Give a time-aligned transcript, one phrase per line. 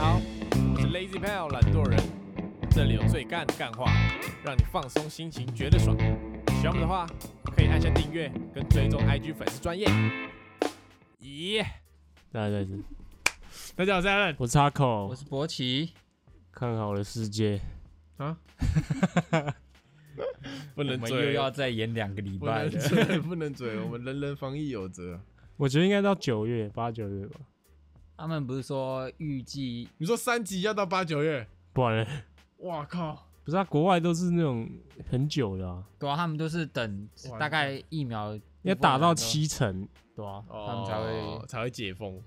[0.00, 0.18] 好，
[0.74, 2.02] 我是 Lazy Pal 懒惰人，
[2.70, 3.92] 这里有最干的干话，
[4.42, 5.94] 让你放松心情，觉得爽。
[6.58, 7.06] 喜欢我们的话，
[7.54, 9.86] 可以按下订阅跟追踪 IG 粉丝专业。
[11.20, 11.62] 咦，
[12.32, 12.82] 大家再次，
[13.76, 14.36] 大家好，我是 Alan。
[14.38, 15.92] 我是阿口我，是博奇，
[16.50, 17.60] 看好了世界，
[18.16, 18.38] 啊，
[20.74, 22.70] 不 我们能追，又要再演两个礼不拜了。
[22.70, 25.20] 能追，不能追，我们人人防疫有责。
[25.58, 27.38] 我觉得应该到九月八九月吧，
[28.20, 31.48] 他们不是说预计你说三级要到八九月？
[31.72, 32.10] 不然呢
[32.58, 33.26] 哇靠！
[33.42, 34.68] 不是啊，国外都是那种
[35.08, 42.20] 很久的啊，对啊，他们都是等哇大概疫苗要打到七成，对啊，他们才会哦才会解封。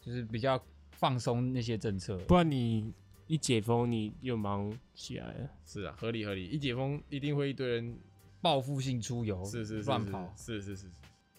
[0.00, 0.60] 就是比较
[0.92, 2.16] 放松那些政策。
[2.26, 2.92] 不然你
[3.26, 5.50] 一解封你又忙起来了。
[5.64, 6.46] 是啊，合理合理。
[6.46, 7.96] 一解封，一定会一堆人
[8.40, 10.90] 报复性出游，是是是是乱跑，是是是是。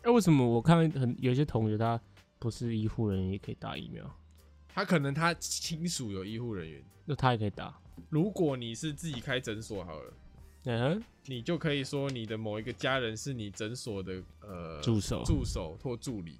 [0.04, 2.00] 哎，为什么我看很有些同学他
[2.40, 4.10] 不是医护人员也可以打疫苗，
[4.70, 7.78] 他可能他亲属有医护人员，那他也可以打？
[8.10, 10.14] 如果你是自己开诊所好了，
[10.64, 16.40] 嗯，你就可以说你的某一个家人是你诊所的呃助手，助手或助理，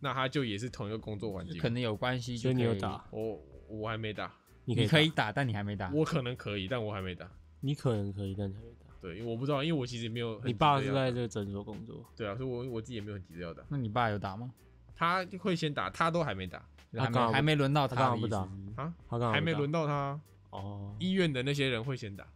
[0.00, 1.56] 那他就也是同一个工作环境。
[1.58, 4.34] 可能有关系，所以你有打，，我我还没打，
[4.64, 5.90] 你可以打你可以打，但你还没打。
[5.92, 7.30] 我可能可以，但我还没打。
[7.60, 8.86] 你可能可以，但你还没打。
[9.00, 10.80] 对，因为我不知道，因为我其实没有很急着要打。
[10.80, 13.62] 你爸是在这个诊所工作，对啊，所以我我自己也没有很急着要打。
[13.68, 14.52] 那你爸有打吗？
[14.98, 16.60] 他会先打，他都还没打
[16.92, 18.40] 还没还没轮到他干嘛不打。
[18.74, 20.20] 啊，他刚还没轮到他。
[20.50, 22.26] 哦，医院的那些人会先打，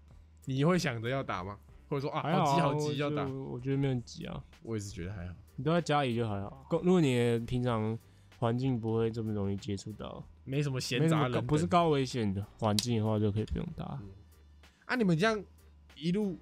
[0.45, 1.59] 你会想着要打吗？
[1.89, 3.25] 或者说啊，还好急好急要打？
[3.25, 4.45] 我我觉得没有很急啊。
[4.63, 5.35] 我也是觉得还好。
[5.57, 6.65] 你都在家里就还好。
[6.71, 7.99] 公如果你平常
[8.39, 13.99] 环境不会这么容易接触到，没什么闲杂人等，么高不是高危险的环境的话，就可以不用打。
[14.85, 14.95] 啊？
[14.95, 15.43] 你们这样
[15.97, 16.39] 一路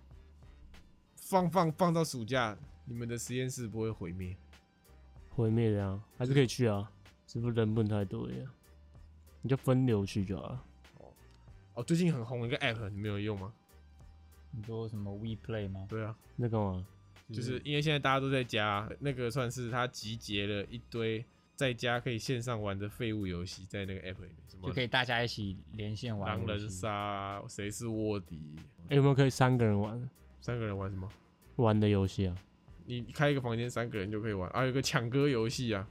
[1.17, 4.37] 放放放到暑假，你们的实验室不会毁灭？
[5.31, 6.91] 毁灭的啊，还是可以去啊，
[7.27, 8.37] 只不过人不能太多呀。
[9.43, 10.65] 你就分流去就好了。
[11.75, 13.53] 哦，最近很红一个 app，你们有用吗？
[14.51, 15.87] 你说什么 We Play 吗？
[15.89, 16.85] 对啊，那干嘛？
[17.33, 21.25] 就是因为现在大家都在家，那个算是它集结了一堆
[21.55, 28.57] 在家可以线上玩的废物游戏，在那个 app 里面，什么就可以大家一起连线玩狼人杀啊、谁是卧底，
[28.89, 30.11] 哎有没有可以三个人玩
[30.41, 31.09] 三个人玩什么？
[31.57, 32.37] 玩的游戏啊？
[32.91, 34.51] 你开一个房间，三个人就可以玩。
[34.51, 35.87] 啊，有个抢歌游戏啊，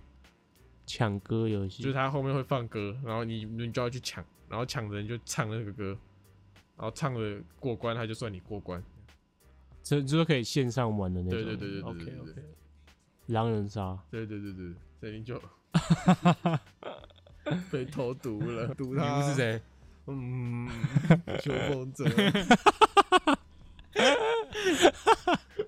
[0.86, 5.98] 抢歌游戏，就是他后面会放歌，然后你你就要去抢，然后抢的人就唱那个歌，
[6.76, 8.84] 然后唱的过关，他就算你过关。
[9.82, 11.40] 这就是可以线上玩的那种。
[11.40, 12.42] 对对对对对 OK 对对 OK。
[13.28, 15.42] 狼人杀，对对对对，所以你就
[17.72, 19.36] 被投毒了，毒你他不是？
[19.36, 19.62] 谁？
[20.08, 20.68] 嗯，
[21.42, 22.06] 秋风者。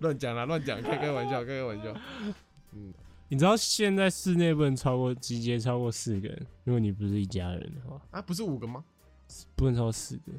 [0.01, 1.95] 乱讲啦，乱讲，开开玩笑，开开玩笑。
[2.73, 2.93] 嗯，
[3.29, 8.83] 你知道现在室内不能超过集结超过四个人，如果你不是一家人的话，啊，不是五个吗？
[9.55, 10.31] 不能超过四个，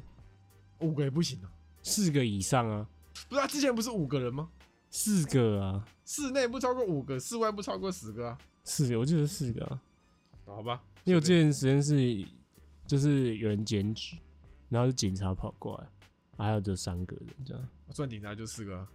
[0.79, 1.51] 五个也不行啊。
[1.81, 2.87] 四个以上啊，
[3.27, 4.49] 不是啊，之前不是五个人吗？
[4.89, 8.37] 四个啊，室内不超过五个，室外不超过十个啊。
[8.63, 9.81] 四个，我记得四个啊。
[10.45, 12.27] 好吧，因为我之前实验室
[12.85, 14.17] 就是有人检举，
[14.69, 15.85] 然后是警察跑过来，
[16.35, 17.67] 啊还有这三个人这样。
[17.91, 18.87] 算警察就四个啊。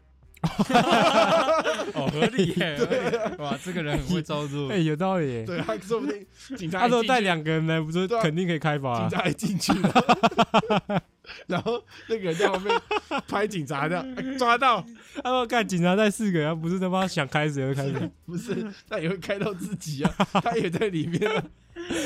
[1.94, 2.78] 哦，合理耶！
[3.38, 4.78] 哇，这个人很会操作哎、。
[4.78, 5.44] 有道理耶。
[5.44, 6.25] 对啊，说不定
[6.56, 9.09] 警察他说带两个人来，不是肯定可以开罚、啊？
[9.09, 11.03] 警察也进去了，
[11.49, 12.81] 然后那个人在旁边
[13.26, 14.84] 拍警察的，哎抓到，
[15.22, 21.43] 他说看警察带四个人，他不是他妈想开谁就开谁，不是，他也会开到自己啊， 他也在里面啊。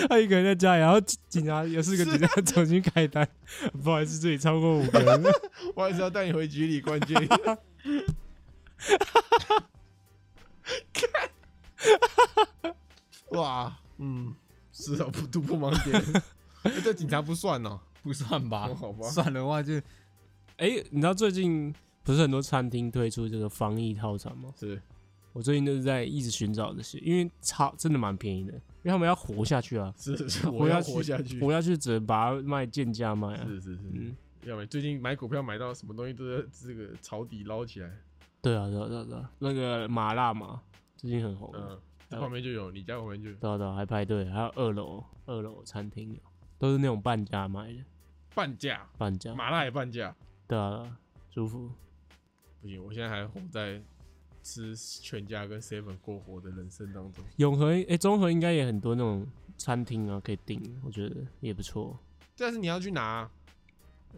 [0.08, 3.26] 他一个人在家里，然后警警察有四个警察重新开单，
[3.82, 5.22] 不好意思，这里超过五个人。
[5.74, 7.16] 我还是要带你回局里关监。
[10.92, 12.74] 看，
[13.30, 14.34] 哇，嗯，
[14.72, 16.00] 是啊，不突破盲点，
[16.64, 17.80] 欸 这警察不算哦。
[18.02, 18.74] 不算吧哦？
[18.74, 19.74] 好吧算的话就
[20.56, 21.72] 哎、你知道最近
[22.02, 24.52] 不是很多餐厅推出这个防疫套餐吗？
[24.58, 24.80] 是，
[25.32, 31.76] 我最近都是在一直寻找这些，因为超真的蛮便宜的，因为他们要活下去啊，是是， 我要活下去活下去。
[31.76, 33.44] 只能把它卖贱价卖啊。
[33.46, 37.90] 是是是，嗯，要没最近买股票买到什么东西都在这个抄底捞起来。
[38.42, 40.60] 对啊，对啊，对啊对啊，那个麻辣嘛，
[40.96, 41.50] 最近很红。
[41.54, 41.78] 嗯，
[42.10, 46.20] 这旁边就有，你家旁边就有对啊对啊，还排队，还有二楼二楼餐厅有，
[46.58, 47.84] 都是那种半价卖的，
[48.34, 49.32] 半价，半价。
[49.34, 50.14] 麻辣也半价。
[50.48, 50.98] 对啊，
[51.30, 51.70] 舒服。
[52.60, 53.80] 不行，我现在还活在
[54.42, 57.24] 吃全家跟 seven 过活的人生当中。
[57.36, 59.24] 永和哎，中和应该也很多那种
[59.56, 61.96] 餐厅啊，可以订，我觉得也不错。
[62.36, 63.30] 但是你要去拿、啊，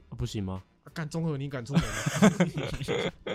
[0.08, 0.62] 啊不行吗？
[0.92, 3.12] 干中和你敢出门吗？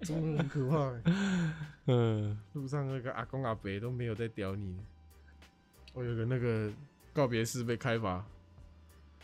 [0.00, 1.02] 哦中和很可怕欸，
[1.86, 4.76] 嗯，路上那个阿公阿伯都没有在屌你。
[5.94, 6.70] 我 有个那个
[7.12, 8.24] 告别式被开罚，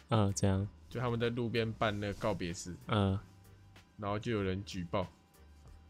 [0.09, 3.19] 嗯，这样，就他们在路边办那个告别式，嗯
[3.99, 5.07] 然后就有人举报，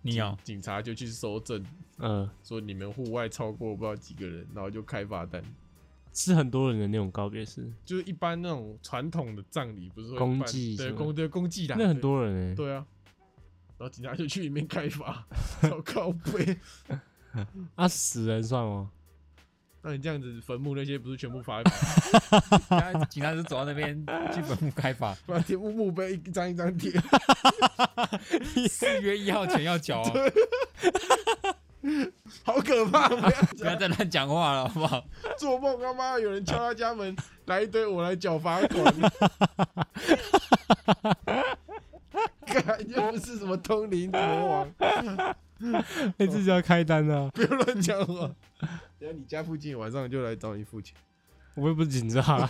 [0.02, 1.64] 你有警察就去搜证，
[1.99, 5.43] 嗯，说你们户外超过不知道几个人，然后就开罚单。
[6.14, 12.84] 是很多人的那种告别式，就是一般那种传统的葬礼不是会公祭对公对公祭啦，那很多人哎，对啊，
[13.82, 15.26] 然后警察就去里面开罚，
[15.62, 16.56] 超靠背。
[17.75, 18.88] 啊，死人算吗？
[19.82, 21.73] 那你这样子坟墓那些不是全部罚一罚？
[22.70, 23.93] 警察警察就走到那边
[24.32, 26.93] 去坟墓开罚， 把贴墓墓碑一张一张贴，
[28.69, 30.32] 四月一号前要缴哦，
[32.44, 33.08] 好可怕！
[33.08, 35.05] 不要不要再乱讲话了，好不好？
[35.37, 38.94] 做梦他妈有人敲他家门，来一堆我来缴罚款。
[42.52, 44.75] 干又不是什么通灵魔王，
[46.16, 47.31] 你自己要开单啊！
[47.34, 48.34] 不要乱讲话。
[48.99, 50.96] 等下你家附近晚上就来找你付钱。
[51.54, 52.46] 我又不是警察，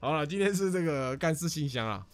[0.00, 2.06] 好了，今天是这个干事信箱啊。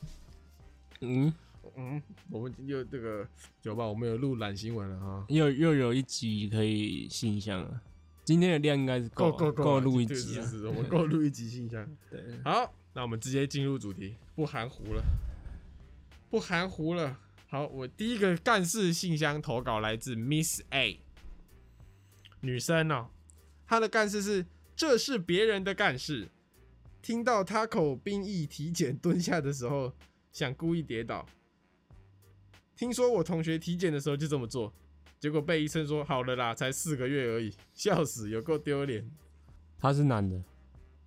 [1.01, 1.33] 嗯，
[1.77, 3.27] 嗯，我们又这个
[3.61, 5.25] 酒吧，我们有录懒新闻了哈。
[5.29, 7.81] 又又有一集可以信箱了。
[8.25, 10.43] 今天的量应该是够够够够录一集了。
[10.43, 11.87] 是是是，我们够录一集信箱。
[12.11, 15.03] 对，好，那我们直接进入主题，不含糊了，
[16.37, 17.19] 不含糊了。
[17.47, 21.01] 好，我第一个干事信箱投稿来自 Miss A，
[22.41, 23.09] 女生哦，
[23.67, 24.45] 她的干事是
[24.77, 26.29] 这是别人的干事，
[27.01, 29.95] 听到他口兵役体检蹲下的时候，
[30.31, 31.27] 想故意跌倒。
[32.77, 34.71] 听说我同学体检的时候就这么做，
[35.19, 39.11] 结果被医生说好了啦，才四个月而已，笑死，有够丢脸。
[39.79, 40.39] 他是男的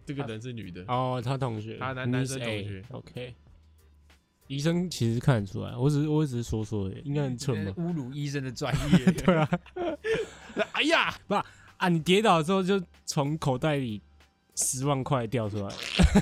[0.08, 3.36] 这个人是女的，哦，他同学，他男男生同学 OK，
[4.50, 7.72] 医生其实看得出来，我只是我只是说说而已，应该很蠢吧？
[7.78, 9.12] 侮辱医生的专业。
[9.14, 9.48] 对啊，
[10.74, 14.02] 哎呀，不啊，你跌倒之后就从口袋里
[14.56, 15.74] 十万块掉出来，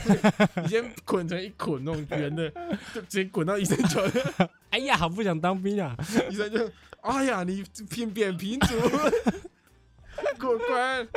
[0.62, 2.50] 你先捆成一捆那种圆的，
[2.94, 5.96] 就直接滚到医生脚下，哎呀，好不想当兵啊！
[6.30, 6.70] 医生就，
[7.02, 8.76] 哎呀，你偏扁平足，
[10.38, 11.08] 过关。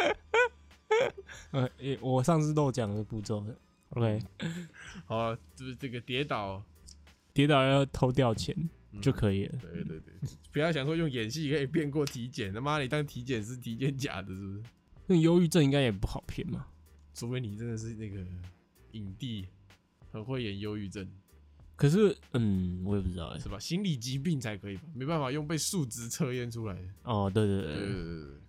[1.51, 3.45] 呃，诶我上次漏讲的步骤
[3.91, 4.21] ，OK，
[5.07, 6.63] 好啊，就是这个跌倒，
[7.33, 8.55] 跌倒要偷掉钱
[8.93, 9.59] 嗯就可以了。
[9.61, 10.13] 对对对，
[10.53, 14.63] 不要想说用演戏可以骗过体检，他妈你当体检是体检假的，是不是？
[15.07, 16.67] 那忧郁症应该也不好骗嘛？
[17.15, 18.25] 除非你真的是那个
[18.93, 19.47] 影帝，
[20.11, 21.07] 很会演忧郁症，
[21.77, 23.39] 可是，嗯，我也不知道哎。
[23.39, 23.59] 是吧？
[23.59, 24.83] 心理疾病才可以吧？
[24.95, 26.89] 没办法用被数值测验出来的。
[27.03, 28.41] 哦，对对对对，对对对，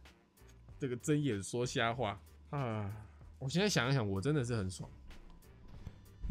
[0.79, 2.91] 这个睁眼说瞎话啊！
[3.39, 4.89] 我现在想一想，我真的是很爽，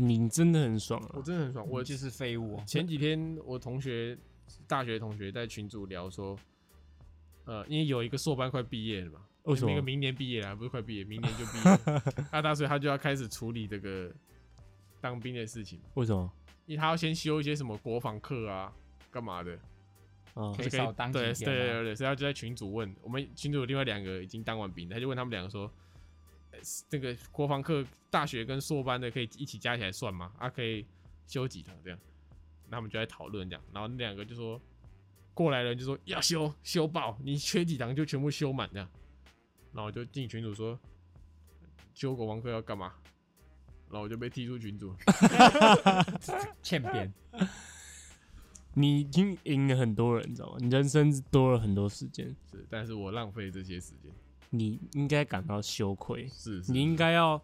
[0.02, 1.22] 你真的很爽啊我啊！
[1.22, 1.66] 真的很爽。
[1.68, 4.16] 我我就是废物哦，前几天我同学，
[4.66, 6.38] 大学同学在群组聊说，
[7.44, 9.70] 呃，因为有一个硕班快毕业了嘛，为什么？
[9.70, 14.10] 那个明年毕业了，不是快毕业，明年就毕业了，啊，他所以他就要开始处理这个
[15.02, 16.32] 当兵的事情，为什么？
[16.64, 18.72] 因为他要先修一些什么国防课啊，
[19.10, 19.52] 干嘛的，
[20.32, 25.70] 啊可以就少当几对对对对，所以他就在群组问我们群组有另外两个已经当完兵，他就问他们两个说，
[26.60, 30.32] 呃这个国防课大学跟硕班的可以一起加起来算吗？
[30.38, 30.86] 啊，可以
[31.26, 31.98] 修几堂这样？
[32.68, 34.60] 那他们就在讨论这样，然后那两个就说，
[35.34, 38.88] 过来人就说要修修爆，你缺几堂就全部修满这样，
[39.72, 40.78] 然后我就进群主说，
[41.94, 42.94] 修国防课要干嘛？
[43.88, 44.94] 然后我就被踢出群主，
[46.62, 47.12] 欠扁。
[48.74, 50.58] 你已经赢了很多人，你知道吗？
[50.60, 54.12] 你人生多了很多时间，是，但是我浪费这些时间，
[54.50, 57.40] 你应该感到羞愧，是，是你应该要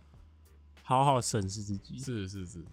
[0.82, 2.64] 好好审视自己，是是是，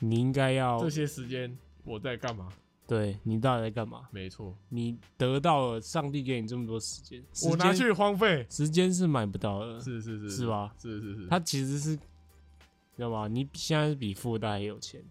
[0.00, 2.48] 你应该要这些时间我在干嘛？
[2.86, 4.08] 对你到底在干嘛？
[4.10, 10.74] 没错，你得到了上帝给你这么多时间，我拿去荒废，时间是买不到的，是是是是吧？
[10.78, 13.26] 是是是，他其实是，知道吗？
[13.26, 15.02] 你现在是比富二代还有钱，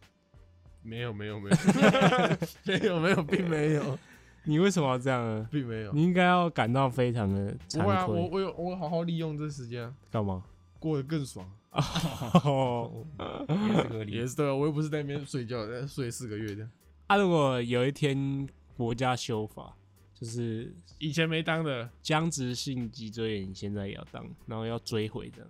[0.84, 1.58] 没有没有没有
[2.64, 3.98] 没有没有，并没有
[4.46, 5.48] 你为什么要这样呢？
[5.52, 10.44] 并没有，你应该要感到非常的不会啊，惭愧，我我有我好好利用这时间啊，干嘛？
[10.80, 14.28] 过得更爽，哦，也是合理 也。
[14.28, 16.68] 是对啊，我又不是在那边睡觉，在睡四个月的，
[17.08, 19.74] 啊，如果有一天国家修法，
[20.14, 25.48] 就是以前没当的，僵直性脊椎炎，现在也要当，然后要追回的，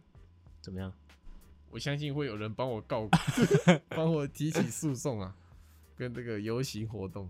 [0.62, 0.94] 怎么样？
[1.72, 3.10] 我相信会有人帮我告，
[3.90, 5.36] 帮我提起诉讼啊，
[5.96, 7.28] 跟这个游行活动，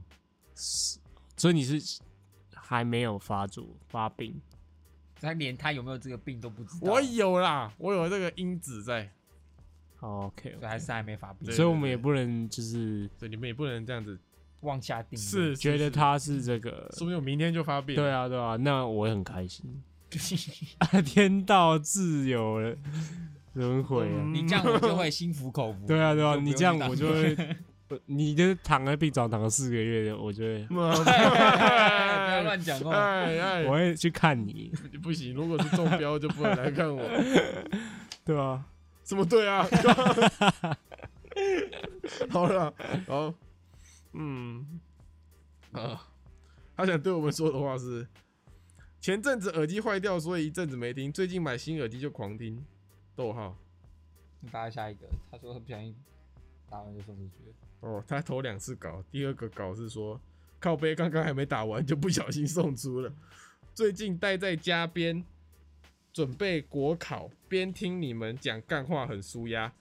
[1.44, 2.00] 所以你是
[2.54, 4.40] 还没有发作发病，
[5.20, 9.12] 他连他有没有这个病都不知道，我有啦，我有这个因子在，
[9.98, 14.18] 好 OK，, 所以还是还没发病，所以我们也不能就是对你们也不能这样子，
[14.62, 15.22] 妄下定论。
[15.22, 19.84] 是觉得，他是这个，说不定我明天就发病，对啊对啊，那我也很开心，
[21.06, 22.78] 天道自有人
[23.52, 24.16] 轮回啊。
[24.24, 25.86] 嗯你这样我就会心服口服。
[25.86, 27.36] 对啊，对啊，你这样我就会，
[27.90, 32.96] 呃你就是躺在病床躺了四个月的，我觉得， 不要乱讲话。
[32.96, 34.72] 哎哎，我会去看你，
[35.02, 37.04] 不行，如果是中标就不能来看我。
[38.26, 38.66] 对啊，
[39.04, 39.68] 什么对啊？
[42.30, 42.74] 好了，
[43.08, 43.34] 好，
[44.14, 44.80] 嗯，
[45.74, 46.08] 啊，
[46.78, 48.08] 他想对我们说的话是：
[49.02, 52.64] 前阵子耳机坏掉，所以一阵子没听，最近买新耳机就狂听。
[53.16, 53.56] 逗号
[54.40, 55.96] 你打下一个，他说他不小心
[56.70, 57.54] 打完就送出去了。
[57.84, 60.20] 哦，他投两次稿，第二个稿是说
[60.58, 63.14] 靠背刚刚还没打完就不小心送出了。
[63.74, 65.22] 最近待在家边
[66.14, 69.74] 准备国考，边听你们讲干话很舒压。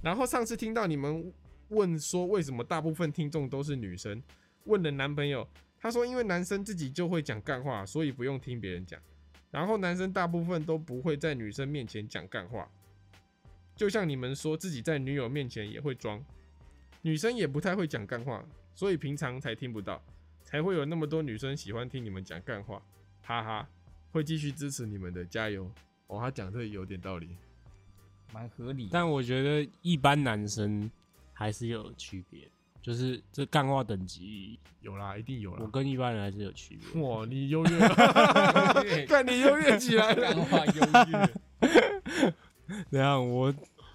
[0.00, 1.30] 然后上次听到你们
[1.68, 4.22] 问说为什么大部分听众都是女生，
[4.64, 5.46] 问了男朋友，
[5.78, 8.98] 他说因为男生自己就会讲干话，所以不用听别人讲。
[9.50, 12.70] 然后男生大部分都不会在女生面前讲干话，
[13.76, 16.24] 就像你们说自己在女友面前也会装，
[17.04, 18.42] 女生也不太会讲干话，
[18.74, 20.02] 所以平常才听不到，
[20.42, 22.80] 才会有那么多女生喜欢听你们讲干话，
[23.22, 23.68] 哈哈，
[24.10, 25.70] 会继续支持你们的，加油！
[26.06, 27.36] 哦，他讲这有点道理，
[28.32, 28.88] 蛮合理。
[28.90, 30.90] 但我觉得一般男生
[31.34, 35.66] 还是有区别，就是这干话等级，有啦，一定有啦我。
[35.68, 37.02] 跟一般人还是有区别。
[37.02, 37.78] 哇，你优越
[39.06, 40.72] 看你优越起来了，干话优
[41.12, 42.32] 越，
[42.90, 43.30] 怎样？
[43.30, 43.54] 我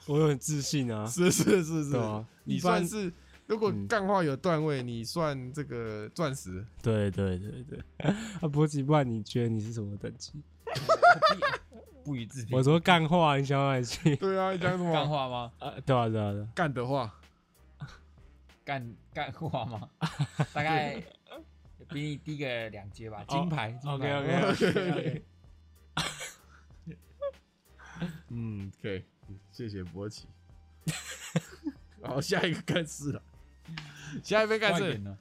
[0.09, 3.13] 我有很自信啊，是是是是你算是
[3.45, 6.65] 如果嗯干话有段位，你算这个钻石。
[6.81, 7.79] 对对对对。
[8.41, 10.33] 啊，波吉，不然你觉得你是什么等级？
[12.03, 12.57] 不予置评。
[12.57, 14.15] 我说干话，你想哪去？
[14.17, 15.07] 对啊，你讲什干么？
[15.07, 15.51] 话吗？
[15.59, 16.47] 啊，对啊对啊对啊。
[16.55, 17.13] 干的话，
[18.65, 19.87] 干干话吗？
[20.53, 20.95] 大概
[21.89, 23.71] 比你低个两阶吧，金牌。
[23.73, 25.23] 金牌 OK OK OK OK。
[28.29, 29.03] 嗯，可以，
[29.51, 30.27] 谢谢博奇。
[32.01, 33.21] 好，下一个干事了，
[34.23, 35.17] 下一篇干事，呢？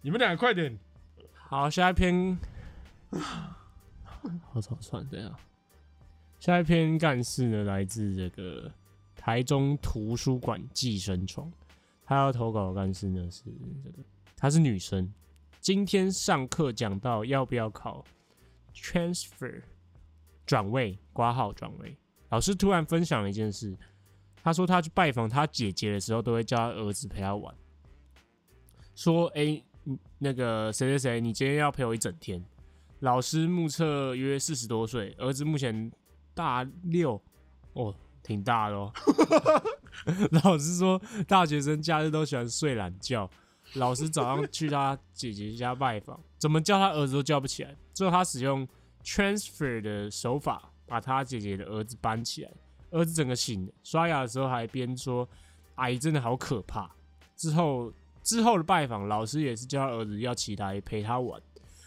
[0.00, 0.78] 你们俩快点。
[1.32, 2.38] 好，下一篇，
[3.10, 5.34] 好吵算这样。
[6.38, 8.72] 下一篇干事呢，来自这个
[9.16, 11.52] 台中图书馆寄生虫，
[12.04, 13.42] 他要投稿的干事呢是
[13.82, 13.98] 这个，
[14.36, 15.12] 她是女生。
[15.60, 18.04] 今天上课讲到要不要考
[18.74, 19.62] transfer
[20.46, 21.96] 转位挂号转位，
[22.34, 23.78] 老师突然分享了一件事，
[24.42, 27.54] 他说他去拜访他姐姐的时候，都会叫他儿子陪他玩，
[28.96, 29.62] 说：“哎、
[30.18, 32.44] 那个谁谁谁，你今天要陪我一整天。
[32.98, 35.92] 老师目测约四十多岁，儿子目前
[36.34, 37.22] 大六，
[37.74, 38.92] 哦，挺大的哦。
[40.42, 43.30] 老师说，大学生假日都喜欢睡懒觉。
[43.74, 47.76] 老师早上去他姐姐家拜访，怎么叫他儿子都叫不起来。
[47.92, 48.66] 最后他使用
[49.04, 52.50] transfer 的手法，把他姐姐的儿子搬起来，
[52.90, 55.28] 儿子整个醒，刷牙的时候还边说
[55.76, 56.90] ：“阿姨真的好可怕。”
[57.36, 61.40] 之后之后的拜访，老师也是叫他儿子要起来陪他玩，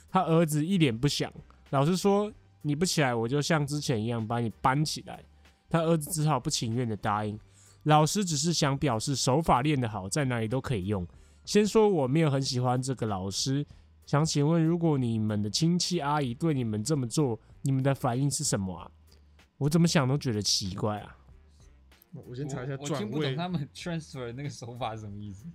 [0.09, 1.31] 他儿子一脸不想。
[1.69, 5.23] 老师说：“你不起来，我就像之前一样把你搬起来。”
[5.69, 7.37] 他儿子只好不情愿的答应。
[7.83, 11.07] 老师只是想表示手法练得好，在哪里都可以用。
[11.45, 13.65] 先说我没有很喜欢这个老师，
[14.07, 18.89] 想请问，如果你们的亲戚阿姨对你们这么做，你们的反应是什么啊？
[19.57, 21.17] 我怎么想都觉得奇怪啊。
[22.13, 23.05] 我先查一下我我转位。
[23.05, 25.45] 听不懂他们 transfer 那个手法是什么意思。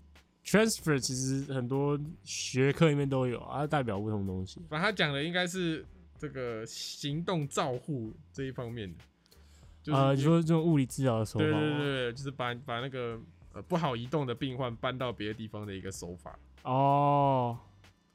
[0.45, 4.61] Transfer 其实很多学科里面都有啊，代表不同东西。
[4.69, 5.87] 反正他讲的应该是
[6.19, 8.99] 这个行动照护这一方面的，
[9.83, 11.45] 就是呃，你说这种物理治疗的手法？
[11.47, 13.19] 对对对，就是把把那个
[13.55, 17.59] 呃不好移动的病患搬到别的地方的一个手法，哦，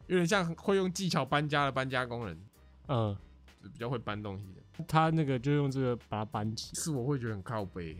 [0.08, 2.40] 有点像会用技巧搬家的搬家工人，
[2.88, 3.16] 嗯，
[3.64, 4.86] 就比较会搬东西的。
[4.88, 6.76] 他那个就用这个把它搬起。
[6.76, 7.98] 是我会觉得很靠背。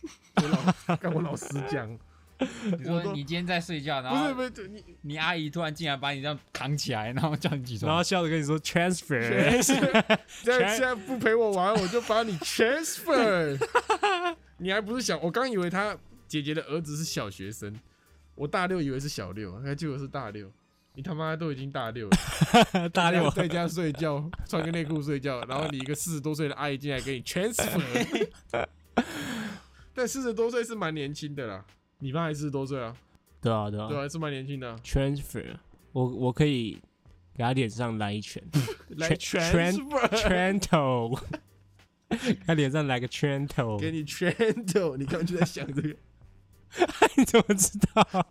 [0.36, 1.90] 我老跟我老师讲，
[2.38, 9.78] 你说你今天在睡觉，然后不是不是你你阿姨突然进来把你这样扛起来，然后叫你起床，然后笑着跟你说 transfer， 现
[10.44, 13.58] 在现在不陪我玩，我就把你 transfer。
[14.56, 15.18] 你还不是小？
[15.18, 15.94] 我刚以为他
[16.26, 17.78] 姐姐的儿子是小学生，
[18.34, 20.50] 我大六以为是小六，还结果是大六。
[21.00, 28.28] 你他妈都已经大六了， 大六在家睡觉，穿个内裤睡觉，然后你一个四十多岁的阿姨进来给你 transfer。
[29.94, 31.64] 但四十多岁是蛮年轻的啦，
[32.00, 32.94] 你妈还四十多岁啊？
[33.40, 35.42] 对啊对啊对啊，是蛮年轻的啊、，transfer，
[35.92, 36.78] 我我可以
[37.34, 38.42] 给他脸上来一拳
[38.98, 41.18] 来 Tran- transfer，拳头，
[42.46, 44.98] 他脸上来个拳头，给你 transfer。
[44.98, 45.96] 你刚刚就在想这个，
[47.16, 48.26] 你怎么知道？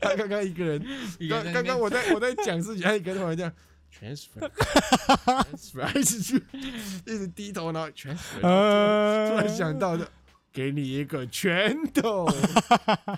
[0.00, 0.84] 他刚刚一个人，
[1.28, 3.52] 刚刚刚我在我在讲自己，他一个人突然这样
[3.92, 10.08] transfer，transfer， 一直去，一直低头，然后 transfer，突然想到的，
[10.52, 12.26] 给你一个拳头，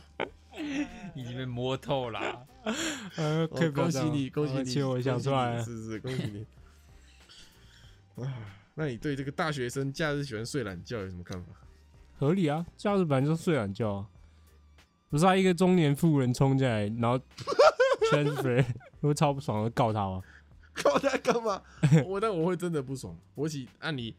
[1.14, 2.46] 已经被摸透了。
[3.16, 6.46] 呃，可以恭喜你，恭喜你，而且我想出来了，是是，恭喜你。
[8.24, 8.34] 啊，
[8.74, 11.48] 那你对这个大学生假日喜欢睡懒觉有什么看法？
[12.18, 14.06] 合理啊，假日本来就睡懒觉啊，
[15.08, 17.18] 不是啊，一个中年妇人冲进来，然后
[18.12, 18.64] transfer，
[19.00, 20.20] 我会超不爽的告他吗？
[20.82, 21.60] 告他干嘛？
[22.06, 23.16] 我但我会真的不爽。
[23.34, 24.14] 我起按你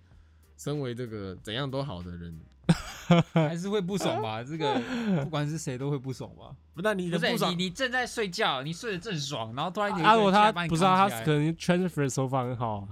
[0.57, 2.39] 身为这个怎样都好的人，
[3.33, 4.43] 还是会不爽吧？
[4.43, 4.81] 这个
[5.23, 6.55] 不管是谁都会不爽吧？
[6.73, 12.87] 不但你的不爽，你正在睡觉，你睡得正爽，然后突然有一个啊，如果他不是啊，他可能 transfer 的手法很好啊，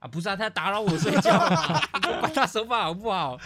[0.00, 1.80] 啊，不是啊，他打扰我睡觉嘛，
[2.20, 3.36] 管他手法好不好？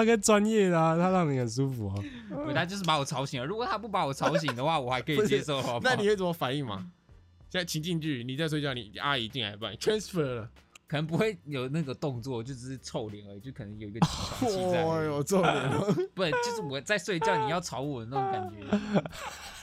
[0.00, 1.94] 他更专业的啊，他让你很舒服啊。
[2.46, 3.46] 对，他就是把我吵醒了。
[3.46, 5.94] 如果他不把我吵醒的话，我还可以接受，好不好？
[5.94, 6.90] 那你会怎么反应嘛？
[7.50, 10.48] 现在情境剧，你在睡觉，你阿姨进来帮你 transfer 了，
[10.86, 14.06] 可能不会有那个动作，就只是臭脸而已，就可能有一个起
[14.38, 15.08] 床气在而已。
[15.08, 15.80] 哦哟，重点了。
[16.14, 18.64] 不，就是我在睡觉，你要吵我的那种感觉。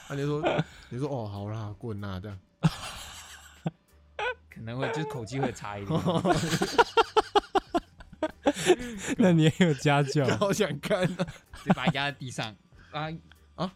[0.09, 2.37] 那你说，你说哦，好啦，滚啦，这样。
[4.49, 5.99] 可能会就是口气会差一点。
[9.17, 11.27] 那你也有家教， 好想看啊！
[11.65, 12.55] 就把他压在地上。
[12.91, 13.07] 啊
[13.55, 13.73] 啊，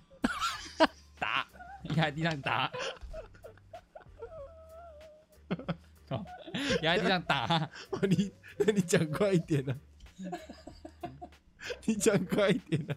[1.20, 1.48] 打，
[1.84, 2.72] 压在地上打，
[6.10, 6.26] 哦，
[6.82, 7.46] 压在地上打，
[7.92, 9.76] 哇你那你讲快一点呢、
[11.86, 12.96] 你讲快一点呢、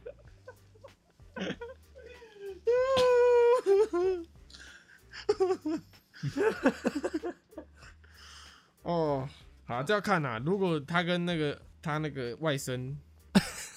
[8.82, 9.28] 哦，
[9.66, 12.94] 好，这要看呐、如果他跟那个他那个外甥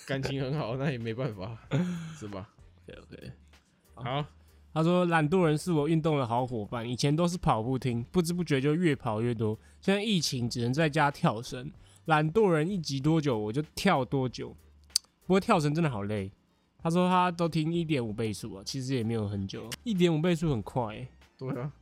[0.05, 1.57] 感情很好，那也没办法，
[2.17, 2.49] 是吧
[2.87, 3.31] ？？OK OK，
[3.95, 4.25] 好，
[4.73, 9.59] 他说懒惰人是我运动的好伙伴，以前都是跑步听，不知不觉就越跑越多。
[9.81, 11.69] 现在疫情只能在家跳绳，
[12.05, 14.55] 懒惰人一集多久我就跳多久。
[15.25, 16.31] 不过跳绳真的好累。
[16.81, 21.09] 他说他都听一点五倍速啊，其实也没有很久，一点五倍速很快、欸。
[21.37, 21.74] 对啊，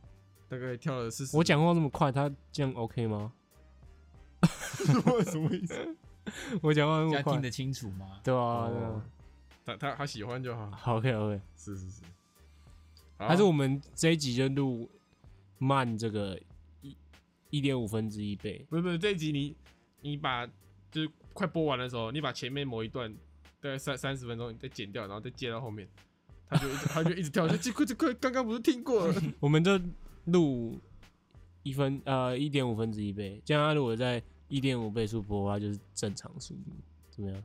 [0.48, 1.36] 大概跳了四十。
[1.36, 3.32] 我讲话这么快，他这样 OK 吗？
[5.24, 5.96] 什么意思？
[6.62, 8.20] 我讲话那么快这样听，得清楚吗？
[8.22, 9.04] 对啊，对哦啊。
[9.64, 12.02] 他他他喜欢就好，好 OK OK，是是是。
[13.18, 14.88] 好还是我们这一集就录
[15.58, 16.38] 慢这个
[16.82, 16.96] 一
[17.50, 18.64] 一点五分之一倍。
[18.68, 19.56] 不是不是这一集你
[20.02, 20.46] 你把
[20.90, 23.12] 就是快播完的时候，你把前面某一段
[23.60, 25.88] 大概三三十分钟你再剪掉，然后再接到后面，
[26.48, 29.22] 他就一直 他就一直跳，说这快这快刚刚不是听过了？
[29.40, 29.80] 我们就
[30.26, 30.80] 录
[31.64, 36.70] 一分呃一点五分之一倍，这样他如果在一点五倍速播的话，就是正常速度，
[37.10, 37.42] 怎么样？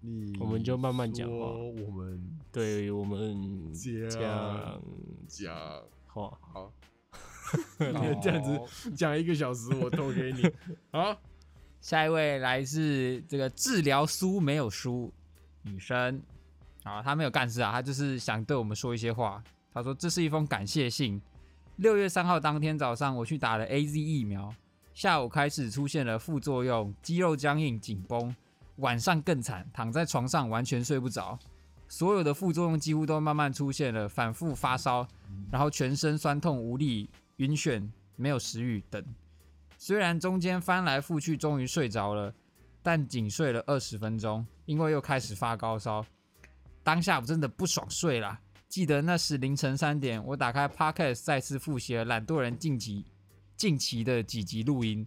[0.00, 4.82] 你我们就慢慢讲话我们对我们这这样样
[5.26, 5.56] 讲
[6.06, 6.72] 话，好，
[7.78, 7.86] 你
[8.22, 10.42] 这样子讲一个小时，我投给你。
[10.92, 11.18] 好，
[11.80, 15.12] 下一位来自这个治疗书没有书
[15.62, 16.22] 女生，
[16.84, 19.42] 啊，她没有干事啊，她就是想对我们说一些话。
[19.72, 21.20] 她说这是一封感谢信。
[21.76, 24.54] 六月三号当天早上，我去打了 A Z 疫苗，
[24.96, 28.34] 下午开始出现了副作用，肌肉僵硬、紧绷，
[28.76, 31.38] 晚上更惨，躺在床上完全睡不着。
[31.86, 35.06] 所有的副作用几乎都慢慢出现了，反复发烧，
[35.52, 39.04] 然后全身酸痛无力、晕眩、没有食欲等。
[39.76, 42.34] 虽然中间翻来覆去，终于睡着了，
[42.82, 46.06] 但仅睡了二十分钟，因为又开始发高烧。
[46.82, 48.40] 当下我真的不爽睡啦。
[48.66, 53.04] 记得那时凌晨三点，我打开 Podcast 再次复习了懒惰人晋级
[53.56, 55.06] 近期的几集录音。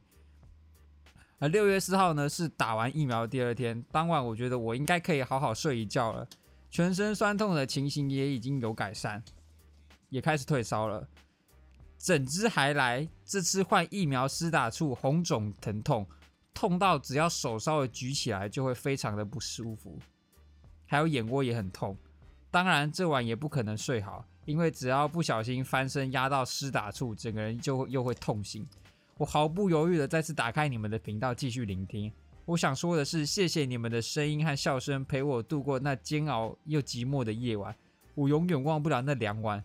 [1.37, 6.27] 而六月四号呢是打完疫苗的第二天，当晚我觉得我应该可以好好睡一觉了，
[6.69, 9.23] 全身酸痛的情形也已经有改善，
[10.09, 11.07] 也开始退烧了。
[11.97, 16.07] 整只还来，这次换疫苗施打处红肿疼痛，
[16.53, 19.97] 痛到只要手稍微举起来就会非常的不舒服，
[20.85, 21.97] 还有眼窝也很痛。
[22.51, 28.67] 当然这晚也不可能睡好，因为只要不小心翻身压到施打处，整个人就会又会痛醒。
[29.17, 32.11] 我毫不犹豫的再次打开你们的频道继续聆听。
[32.45, 37.75] 我想说的是，谢谢你们的声音和笑声陪我度过那煎熬又寂寞的夜晚，
[38.15, 39.63] 我永远忘不了那两晚。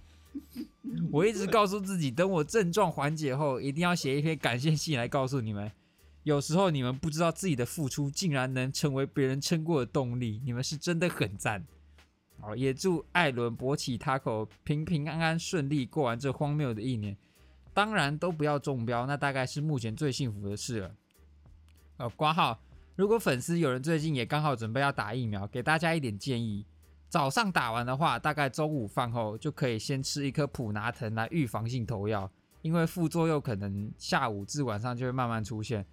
[1.11, 5.73] 我一直告诉自己，等我症状缓解后，一定要写一篇感谢信来告诉你们。
[6.25, 11.65] 有时候你们不知道自己的付出竟然能成为别人撑过的动力，你们是真的很赞。
[12.45, 17.17] 好，也祝艾伦、博起、Taco 平平安安、顺利过完这荒谬的一年。
[17.73, 20.95] 当然都不要中标，那大概是目前最幸福的事了。
[21.97, 22.61] 呃，挂号，
[22.97, 26.67] 如果粉丝有人最近也刚好准备要打疫苗，给大家一点建议。
[27.09, 32.31] 早上打完的话，大概中午饭后就可以先吃一颗普拿藤来预防性投药，
[32.61, 35.87] 因为副作用可能下午至晚上就会慢慢出现，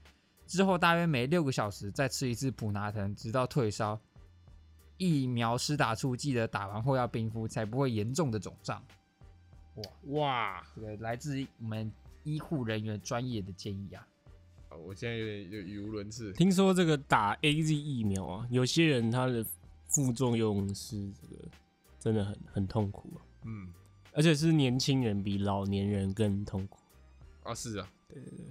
[0.46, 3.98] 之后大约每六个小时再吃一次普拿藤，直到退烧。
[5.02, 8.86] 疫苗施打处记得打完后要冰敷，才不会严重的肿胀。
[10.10, 11.92] 哇，这个来自我们
[12.24, 14.08] 医护人员专业的建议啊。
[14.70, 16.32] 啊我现在有点有语无伦次。
[16.34, 19.44] 听说这个打 A Z 疫苗啊，有些人他的
[19.88, 21.50] 副作用是这个
[22.00, 23.74] 真的很很痛苦啊，嗯，
[24.14, 26.78] 而且是年轻人比老年人更痛苦。
[27.42, 28.46] 啊是啊，对对对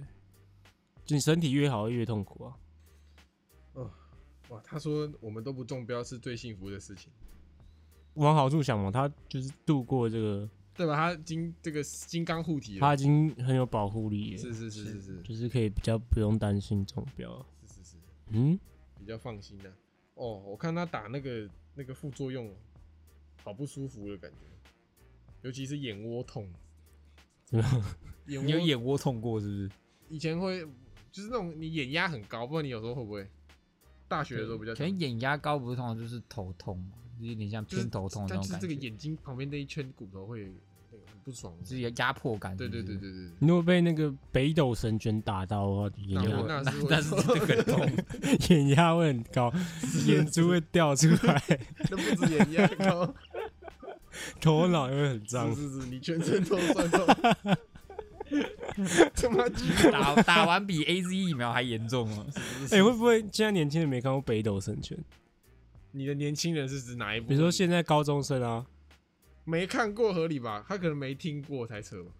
[1.05, 2.53] 就你身体越好越痛苦啊。
[4.51, 7.09] 哇，他说我们都不中标是最幸福的事情，
[8.15, 10.95] 往好处想嘛，他就是度过这个，对吧？
[10.95, 17.45] 他金这个金刚护体了，他已经很有保护力了，是是是是是就是可以比较不用担心中标。
[17.65, 17.97] 是是是，
[18.31, 18.59] 嗯，
[18.99, 19.71] 比较放心的。
[20.15, 22.53] 哦，我看他打那个那个副作用，
[23.43, 24.37] 好不舒服的感觉，
[25.43, 26.45] 尤其是眼窝痛。
[27.45, 27.83] 怎么样？
[28.27, 29.71] 眼你有眼窝痛过是不是？
[30.09, 30.61] 以前会
[31.09, 33.25] 就是那种你眼压很高，不知道你有时候会不会？
[34.11, 40.41] 大学的时候比较常可能眼压高不是通常就是头痛嘛，就有点像偏头痛的那但是种感觉，这个眼睛旁边那一圈骨头会
[40.91, 41.53] 那个很不爽。
[41.63, 47.89] 就是有压迫感对对对对对，你如果被那个北斗神拳打到的话，眼那压我那但是这个痛，
[48.49, 49.53] 眼压会很高，
[50.05, 51.41] 眼珠会掉出来，
[51.89, 53.15] 那不止眼压高，
[54.41, 55.55] 头脑也会很脏。
[55.55, 57.07] 是是是，你全身都酸痛。
[59.13, 59.47] 他妈
[59.91, 62.25] 打打完比 A Z 疫苗还严重哦。
[62.71, 64.97] 哎、会不会现在年轻人没看过北斗神拳？
[65.91, 67.27] 你的年轻人是指哪一部？
[67.27, 68.65] 比如说现在高中生啊，
[69.43, 70.63] 没看过合理吧？
[70.67, 72.11] 他可能没听过才扯吧。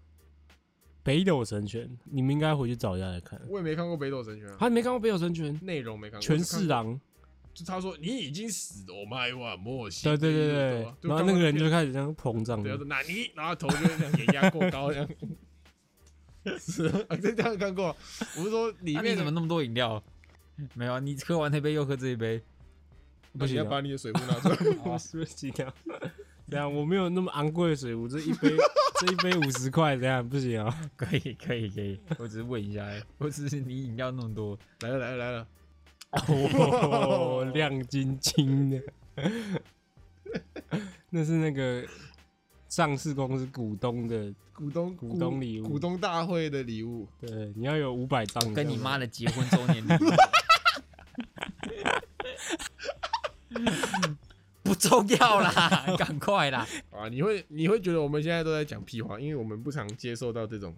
[1.03, 3.41] 北斗神拳，你们应该回去找一下来看。
[3.47, 6.21] 我也没看过《北斗神拳》啊，他没看过北斗神拳，内容没看过。
[6.21, 7.01] 全是看过，四郎。
[7.53, 10.03] 就他说你已经死了，我们还玩默契。
[10.03, 15.09] 对对对对，然后那个人就看开始这样膨胀对，他说那你，然后头就这样眼压过高这样。
[16.59, 17.95] 是啊，这这样看过。
[18.37, 20.03] 我是说里面怎么那么多饮料？
[20.73, 22.41] 没有啊，你喝完那杯又喝这一杯，
[23.37, 24.55] 不行要把你的水壶拿出来。
[24.83, 25.73] 不是行啊？
[26.49, 28.49] 这样我没有那么昂贵的水壶，这一杯
[28.99, 30.91] 这一杯五十块，这样不行啊？
[30.97, 35.47] 可以可以可以，我只是问一下欸，我只是你饮料那么多，来了来了来了，
[36.27, 38.81] 哦， 亮晶晶的，
[41.09, 41.85] 那是那个
[42.71, 47.05] 上市公司股东的，股东股东礼物股东大会的礼物。
[47.19, 49.97] 对，你要有五百张，跟你妈的结婚周年礼物。
[54.63, 56.65] 不重要啦， 赶快啦！
[56.91, 60.73] 啊，你会你会觉得我们现在都在讲屁话，因为我们不常接受到这种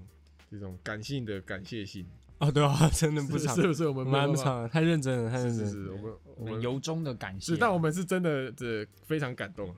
[0.50, 2.04] 这种感性的感谢信，
[2.40, 3.88] 哦，对啊，真的不常，是是不是？
[3.88, 5.66] 我们我没有办法们还不常，太认真了，太认真了。
[5.72, 7.58] 是是是，我们我们由衷的感谢是，。
[7.58, 9.72] 但我们是真的这非常感动。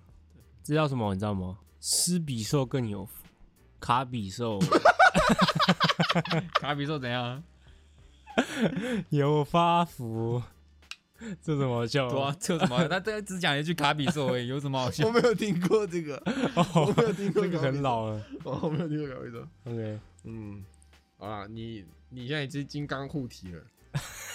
[0.64, 1.14] 知道什么？
[1.14, 1.58] 你知道吗？
[1.88, 3.24] 施比兽更有福，
[3.80, 4.58] 卡比兽
[6.60, 7.44] 卡比兽怎样？
[9.12, 10.42] 有发福，
[11.44, 12.88] 这怎么好笑对啊，这有什么？
[12.88, 15.12] 他这只讲一句卡比兽而已，有什么好笑 我？
[15.12, 16.20] 没有听过这个，
[16.56, 18.20] 我哦，没有听过这个很老了。
[18.44, 19.48] 哦，我没有听过卡比兽。
[19.66, 20.66] OK，嗯，
[21.20, 23.62] 啊，你你现在已经金刚护体了，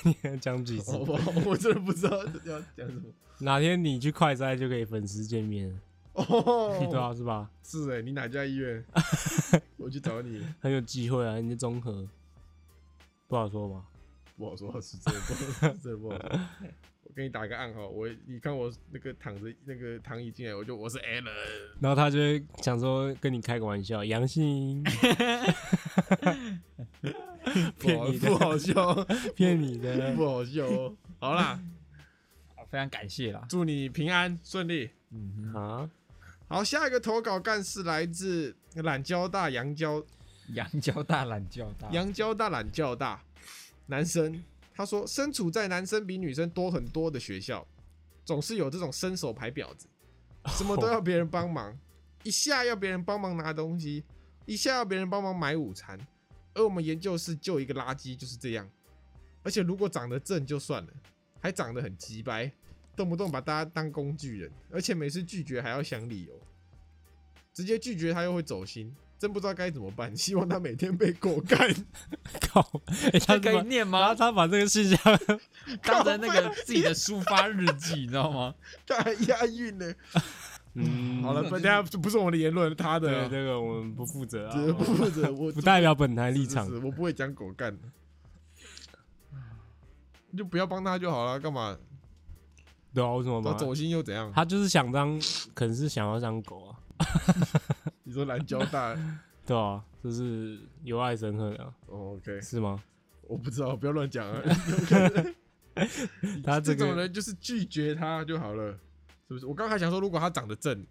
[0.05, 0.97] 你要讲几次？
[1.45, 3.13] 我真的不知道要讲什么。
[3.41, 5.75] 哪天你去快哉就可以粉丝见面了，
[6.15, 7.51] 哦， 对啊，是吧？
[7.63, 8.85] 是哎、你哪家医院？
[9.79, 10.45] 我去找你。
[10.61, 12.09] 很有机会啊，你的综合
[13.29, 13.85] 不好说吧？
[14.37, 16.41] 不好说，是真的不好，是真的不好说。
[17.05, 21.31] 我给你打个暗号，我你看我那个躺着那个躺椅进来，我就我是 Alan，
[21.81, 24.83] 然后他就会想说跟你开个玩笑，阳性，
[27.81, 28.95] 骗你不好，笑，
[29.35, 30.15] 骗你的。
[30.15, 30.95] 不好笑哦。
[31.19, 31.61] 好啦，
[32.71, 33.45] 非常感谢啦。
[33.49, 34.91] 祝你平安顺利。
[35.13, 35.91] 嗯哼，啊，
[36.53, 40.05] 好，下一个投稿干事来自懒交大杨交
[40.49, 43.23] 羊交大懒交大，杨交大懒交大
[43.87, 44.43] 男生，
[44.75, 47.65] 他说身处在男生比女生多很多的学校，
[48.25, 49.87] 总是有这种伸手牌婊子，
[50.49, 51.79] 什么都要别人帮忙，
[52.25, 54.03] 一下要别人帮忙拿东西，
[54.45, 55.97] 一下要别人帮忙买午餐，
[56.55, 58.69] 而我们研究室就一个垃圾就是这样，
[59.45, 60.93] 而且如果长得正就算了，
[61.39, 62.51] 还长得很鸡掰，
[63.01, 66.39] 动不动把大家当工具人，而且每次拒绝还要想理由，
[67.55, 68.95] 直接拒绝他又会走心。
[69.19, 71.59] 真不知道该怎么办， 希望他每天被狗干。
[72.53, 72.61] 靠！
[73.13, 74.15] 哎，他可以念吗？
[74.15, 74.99] 他把这个事情，
[75.83, 78.55] 当成那个自己的抒发日记，你知道吗？
[78.87, 79.95] 他还押韵呢。
[80.75, 86.75] 嗯，好了，本家不是我们的言论，他的，这个我们不负责啊，这个不负责，我不代表本台立场是。
[86.75, 87.89] 是是我不会讲狗干的，
[90.31, 91.77] 你就不要帮他就好了，干嘛？
[92.93, 93.53] 对啊，为什么他？
[93.55, 94.33] 走走心又怎样？
[94.35, 95.21] 他就是想当，
[95.55, 96.77] 可能是想要当狗啊，
[98.03, 98.97] 你说蓝交大，
[99.47, 102.83] 对啊，就是由爱生恨啊，哦 OK，是吗？
[103.29, 104.43] 我不知道，不要乱讲啊。
[106.45, 108.73] 他这种人就是拒绝他就好了，
[109.29, 109.47] 是不是？
[109.47, 110.85] 我刚才想说，如果他长得正，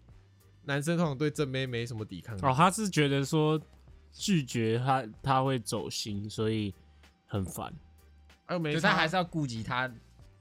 [0.64, 2.40] 男生通常对正妹没什么抵抗力。
[2.42, 3.60] 哦，他是觉得说
[4.10, 6.74] 拒绝他他会走心，所以
[7.26, 7.72] 很烦。
[8.46, 9.88] 哎，没就差，他还是要顾及他，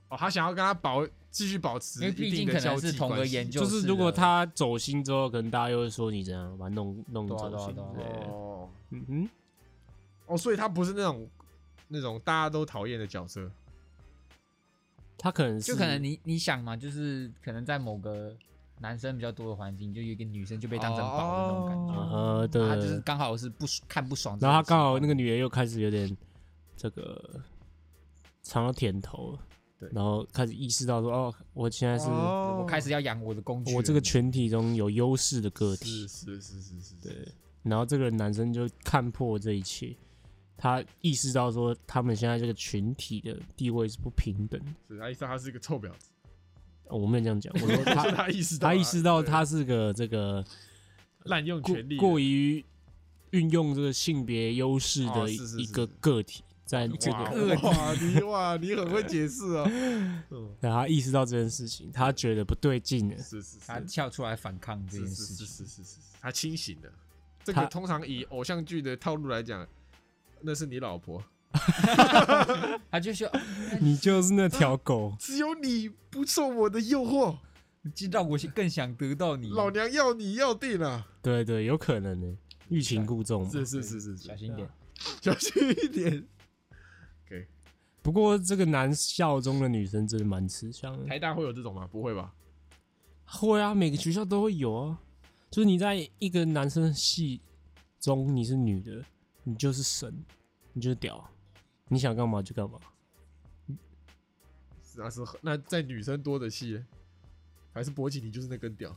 [0.09, 8.31] 哦，他想要跟他保继续保持因为毕一定竟可交能是同个关系研究室的，就是如果他走心之后，可能大家又会说你怎样把他弄弄对啊走心对啊对啊之类的。
[8.31, 8.69] 哦。
[8.89, 9.29] 嗯哼，
[10.25, 11.29] 哦，所以他不是那种
[11.87, 13.49] 那种大家都讨厌的角色。
[15.17, 18.33] 他可能是就可能你你想嘛，就是可能在某个
[18.79, 26.17] 男生比较多的环境，就有一个女生就被当成宝的那种感觉，呃对，他就是刚好是不爽看不爽然后他刚好那个女人又开始有点
[26.77, 27.41] 这个
[28.41, 29.39] 尝到甜头了，
[29.79, 29.89] 对。
[29.93, 32.57] 然后开始意识到说哦，我现在是哦。
[32.59, 36.07] 我开始要养我的工具了，我这个群体中有优势的个体。
[36.07, 37.27] 是，是是是是，对，
[37.63, 39.95] 然后这个男生就看破这一切，
[40.57, 44.59] 他意识到说他们现在这个群体的地位是不平等。
[44.59, 44.67] 的。
[44.87, 46.11] 是他意识到他是一个臭婊子，
[46.87, 49.29] 哦我没有这样讲， 我他他意识到啊，他意识到对。
[49.29, 50.43] 他是个这个
[51.25, 52.63] 滥用过权力，过于
[53.31, 55.73] 运用这个性别优势哦的一个是是是是。
[56.01, 59.65] 个体，在这哇个，哇，你哇，你很会解释哦。
[60.29, 63.17] 嗯，然后他意识到这件事情，他觉得不对劲了。
[63.17, 66.93] 是是他跳出来反抗这是是是件事情，是是是，他清醒了。
[67.43, 69.67] 这他个通常以偶像剧的套路来讲，
[70.41, 71.23] 那是你老婆，
[72.91, 73.39] 他就说， 哦
[73.81, 77.35] 你就是那条狗，只有你不受我的诱惑，
[77.95, 81.03] 就让我更想得到你，老娘要你要定了。
[81.23, 83.49] 对对，有可能呢，欲擒故纵嘛。
[83.49, 84.69] 是是是是是，小心点，
[85.19, 85.51] 小心
[85.83, 86.23] 一点。
[88.01, 91.05] 不过这个男校中的女生真的蛮吃香的。
[91.05, 91.87] 台大会有这种吗？
[91.87, 92.33] 不会吧？
[93.25, 94.99] 会啊，每个学校都会有啊。
[95.51, 97.41] 就是你在一个男生系
[97.99, 99.03] 中，你是女的，
[99.43, 100.23] 你就是神，
[100.73, 101.29] 你就是屌，
[101.87, 102.79] 你想干嘛就干嘛。
[104.83, 106.85] 是啊是，那在女生多的系呢，
[107.71, 108.95] 还是勃起你就是那根屌，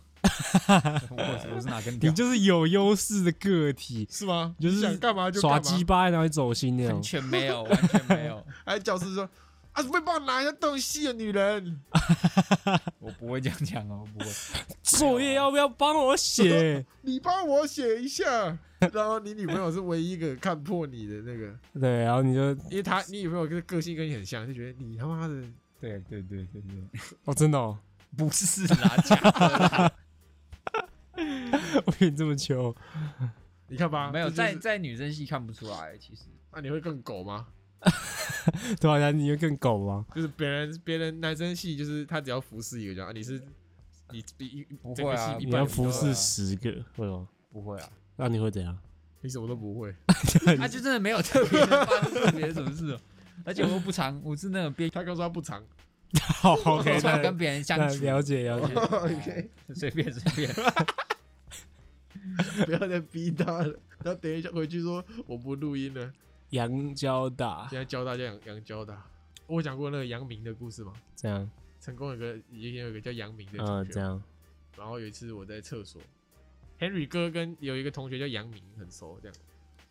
[1.10, 1.16] 我
[1.54, 2.10] 我是哪根你？
[2.12, 4.54] 就是有优势的个体，是吗？
[4.60, 5.58] 就是你想干嘛就干耍。
[5.60, 7.02] 鸡巴然后走心那完种。
[7.02, 9.28] 全没有，完全没有， 还教师说
[9.72, 11.80] 啊，会帮我拿一下东西的女人，
[13.00, 14.30] 我不会这样讲哦，不会。
[14.82, 16.84] 作业要不要帮我写？
[17.02, 18.58] 你帮我写一下。
[18.92, 25.34] 然后你女朋友是唯一一个看破你的那个，对，然后你就因为她你女朋友跟个性跟你很像，就觉得你他妈的
[25.80, 27.78] 对对对对对，哦，真的哦，
[28.16, 29.92] 不是啦，假的啦，
[31.86, 32.74] 我跟你这么求，
[33.68, 37.46] 你看吧，没有这就是在在女生系看不出来，其实那你会更狗吗？
[38.80, 40.06] 对啊，然后你会更狗吗？
[40.14, 43.40] 就是别人别人男生系就是他只要服侍一个就好，啊你是
[44.10, 47.28] 你比一整个不会啊系一你要服侍十个，会吗？
[47.52, 48.76] 不会啊，那你会怎样？
[49.20, 49.94] 你什么都不会，
[50.56, 53.00] 他 就真的没有特别的发生特别什么事哦，
[53.44, 55.62] 而且我又不长，我是那种边他刚说他不长
[56.20, 58.74] 好，OK，那跟别人相那处，了解了解。
[58.74, 60.54] ，OK，随便随便，
[62.66, 66.12] 不要再逼他了，他等一下回去说我不录音了，
[66.50, 67.66] 杨交大。
[67.70, 69.06] 现在教大家杨杨教大。
[69.46, 70.92] 我有讲过那个杨明的故事吗？
[71.16, 74.22] 这样，成功有个以前有个叫杨明的嗯，同学，这样，
[74.76, 76.00] 然后有一次我在厕所
[76.78, 79.36] ，Henry 哥跟有一个同学叫杨明很熟，这样，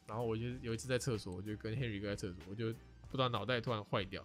[0.08, 2.68] 然后我就有一次在厕所，我就跟 Henry 哥在厕所，我就
[3.10, 4.24] 不知道脑袋突然坏掉，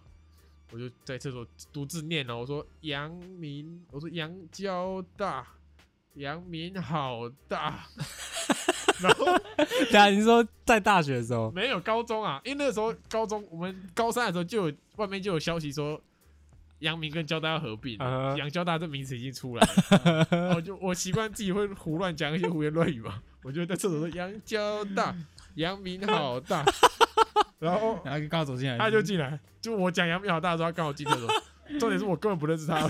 [0.71, 5.47] 我就在厕所独自念了，我说杨明，我说杨交大，
[6.15, 7.87] 杨明好大，
[9.01, 9.25] 然后
[9.89, 16.01] 对啊，你说在大学的时候，没有高中啊，因为那个时候高中我们高三的时候就有外面就有消息说。
[16.81, 17.97] 阳明跟交大要合并
[18.37, 25.15] 杨交大这名词已经出来了，然后就我习惯自己会胡乱讲一些胡言乱语嘛，我就在厕所说杨交大，
[25.55, 26.63] 阳明好大，
[27.59, 31.27] 然后然后刚好走进来，他就进来，就我讲杨幂好大的时候，他刚好进厕所，
[31.79, 32.87] 重点是我根本不认识他，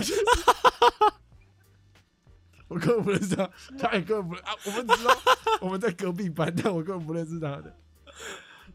[2.68, 5.16] 我 根本不认识他，他也根本不认啊，我们只知道
[5.60, 7.74] 我们在隔壁班，但我根本不认识他的，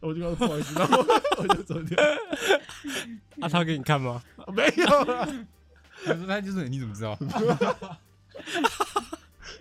[0.00, 1.04] 我就告诉他不好意思，然后
[1.38, 1.96] 我就走掉，
[3.40, 4.22] 啊，他给你看吗？
[4.48, 5.28] 没有啊，
[6.04, 7.16] 他说他就是你怎么知道？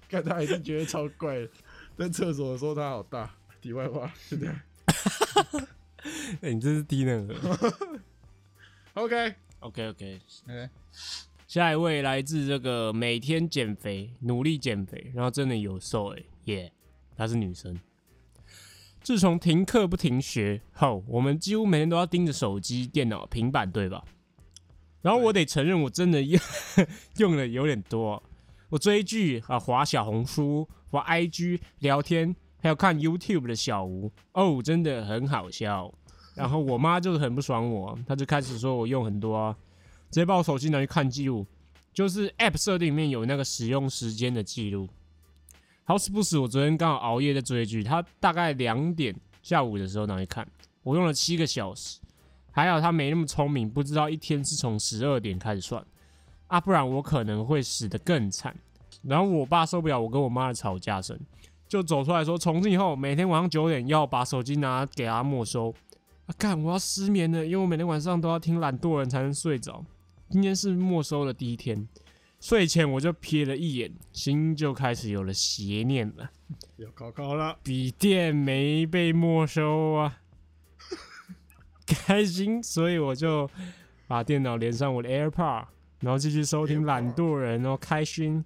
[0.10, 1.50] 看他还是觉得超怪的，
[1.98, 3.30] 在厕所的时候他好大。
[3.62, 4.56] 题外话，是这样。
[6.42, 7.36] 哎， 你这是低能儿。
[8.96, 10.70] OK，OK OK，对
[11.48, 16.72] 下一位来自这个每天减肥，努力减肥，然后真的有瘦哎、耶、
[17.16, 17.80] 她是女生。
[19.02, 24.04] 自从停课不停学后，我们几乎每天都要盯着手机、电脑、平板，对吧？
[25.02, 26.42] 然后我得承认，我真的用
[27.18, 28.24] 用的有点多。
[28.70, 35.94] 我追剧啊，划小红书、划 IG、聊天，还有看 YouTube 的小吴，哦，真的很好笑。
[36.34, 39.54] 然后我妈就是很不爽我，她就开始说我用很多啊，
[40.10, 41.46] 直接把我手机拿去看记录，
[41.94, 44.88] 就是 App 设定里面有那个使用时间的记录。
[45.84, 50.48] 好死不死，我昨天刚好熬夜在追剧，他大概两点下午的时候拿去看，
[50.84, 52.00] 我用了七个小时。
[52.52, 55.86] 还好他没那么聪明，不知道一天是从十二点开始算
[56.48, 58.56] 啊，不然我可能会死得更惨。
[59.02, 61.20] 然后我爸受不了我跟我妈的吵架声，
[61.74, 65.74] 就走出来说，从今以后每天晚上九点要把手机拿给他没收。
[66.28, 69.84] 啊，干，我要失眠了，因为我每天晚上都要听懒惰人才能睡着。
[70.30, 71.88] 今天是没收的第一天，
[72.40, 76.30] 睡前我就瞥了一眼，心就开始有了邪念了。
[76.78, 80.20] 要考考了，笔电没被没收啊，
[81.88, 83.50] 开心，所以我就
[84.08, 85.66] 把电脑连上我的 AirPod，
[86.02, 88.46] 然后继续收听懒惰人，然后开心。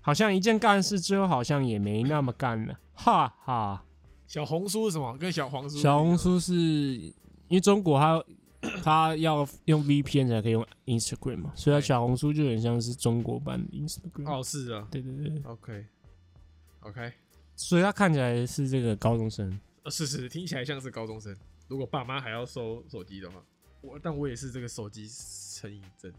[0.00, 3.84] 好像一件干事之后，好像也没那么干了，哈哈。
[4.26, 5.16] 小红书是什么？
[5.18, 5.76] 跟小黄书？
[5.78, 7.12] 小红书是因
[7.50, 8.24] 为中国它
[8.84, 14.30] 它要用 VPN 才可以用 Instagram 嘛，所以它小红书就很像是中国版的 Instagram。
[14.30, 14.86] 哦，是啊。
[14.90, 17.12] 对对对，OK，OK，
[17.56, 19.58] 所以他看起来是这个高中生。
[19.82, 21.34] 呃，是是，听起来像是高中生。
[21.68, 23.42] 如果爸妈还要收手机的话，
[23.80, 25.08] 我但我也是这个手机
[25.56, 26.12] 成瘾症。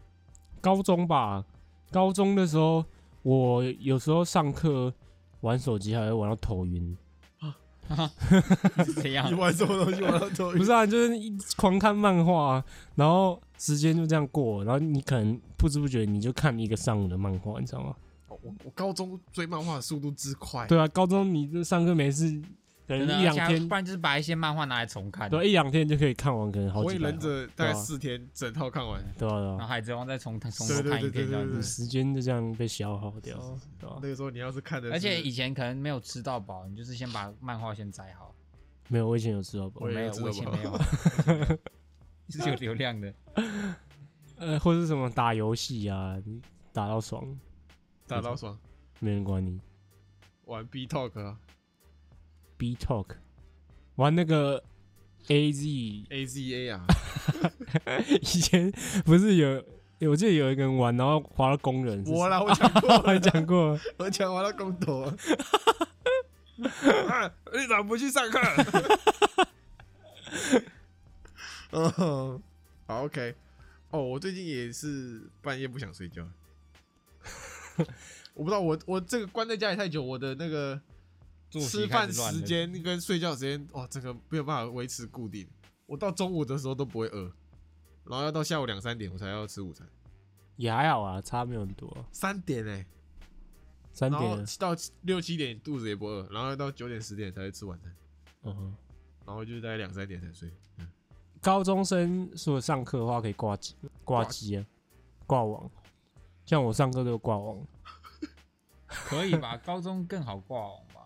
[0.60, 1.44] 高中吧，
[1.90, 2.84] 高中的时候，
[3.22, 4.92] 我有时候上课
[5.40, 6.96] 玩手机还会玩到头晕。
[7.88, 8.10] 啊
[8.94, 9.34] 怎样你？
[9.34, 10.58] 玩什么东西玩到头晕？
[10.58, 17.94] 不是啊，就是一狂看漫画、啊，然后时间就这样过，然后你可能不知不觉你就看一个上午的漫画，你知道吗？
[18.28, 22.40] 哦我我高中追漫画的速度之快，对啊，高中你这上课没事，
[23.00, 25.28] 可能一两天不，然就是把一些漫画拿来重看。
[25.30, 27.10] 对，一两天就可以看完，可能好火影几百话。
[27.10, 29.02] 忍者大概四天整套看完。
[29.18, 31.62] 对啊，对然后啊，海贼王再重看重看一遍这样子。
[31.62, 33.36] 时间就这样被消耗掉，
[33.78, 33.98] 对吧？
[34.02, 38.34] 那个时候你要是看的，而且以前可能没有吃到饱，你就是先把漫画先摘好。
[38.88, 40.78] 没有，我以前有吃到饱没有，我以前没有，
[42.28, 43.14] 是有流量的。
[44.36, 46.16] 呃，或者是什么打游戏啊，
[46.72, 47.38] 打到爽，
[48.06, 48.58] 打到爽，
[48.98, 49.60] 没人管你。
[50.46, 51.38] 玩 B Talk 啊
[52.62, 53.16] B Talk
[53.96, 54.62] 玩那个
[55.26, 56.86] A Z，A Z A 啊，
[58.08, 58.70] 以前
[59.04, 59.64] 不是有，
[60.08, 63.02] 我记得有一个人玩，然后滑到工人，我啦，我讲过。
[63.04, 65.02] 我讲过，我讲完了工头。
[67.08, 68.38] 啊，啊你咋不去上课？
[71.72, 72.40] 嗯，
[72.86, 73.34] 好 OK，
[73.90, 76.24] 哦，我最近也是半夜不想睡觉，
[78.34, 80.80] 我不知道我我这个关在家里太久，我的那个
[81.60, 85.46] 吃饭时间跟睡觉时间，哇，这个没有办法维持固定。
[85.86, 87.32] 我到中午的时候都不会饿，
[88.04, 89.86] 然后要到下午两三点我才要吃午餐，
[90.56, 92.86] 也还好啊，差没有很多，三点哎、
[93.92, 97.94] 三点，到六七点肚子也不饿，然后要到九点十点才会吃晚餐，
[98.42, 98.76] 嗯哼。
[99.24, 100.50] 然后就是大概两三点才睡。
[100.78, 100.88] 嗯，
[101.40, 104.66] 高中生如果上课的话，可以挂机，挂机啊，
[105.28, 105.70] 挂网。
[106.44, 107.64] 像我上课都挂网，
[108.88, 109.56] 可以吧？
[109.58, 111.01] 高中更好挂网吧？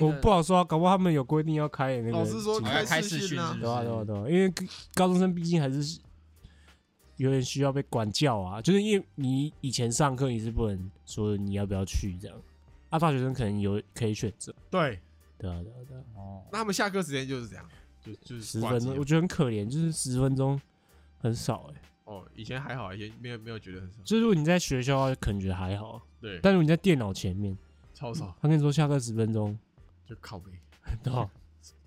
[0.00, 2.12] 我不好说啊，搞不好他们有规定要开那个。
[2.12, 3.56] 老师说开视讯啊。
[3.60, 4.52] 对啊对啊对啊，因为
[4.94, 6.00] 高中生毕竟还是
[7.16, 12.36] 有点需要被管教啊，就是因为你以前上课你是不能说你要不要去这样，
[12.90, 14.98] 啊，大学生可能有可以选择，对，
[15.38, 17.64] 对啊对啊对啊，哦，那他们下课时间就是这样，
[18.04, 20.60] 就就是十分钟，我觉得很可怜，就是十分钟
[21.18, 27.56] 很少哎、哦，以前还好，以前没有没有觉得很少，就是如果你在学校的话，可能觉得还好，对，但如果你在电脑前面，
[28.02, 29.56] 超少，他跟你说下课十分钟，
[30.04, 30.50] 就靠背。
[31.04, 31.30] 对吧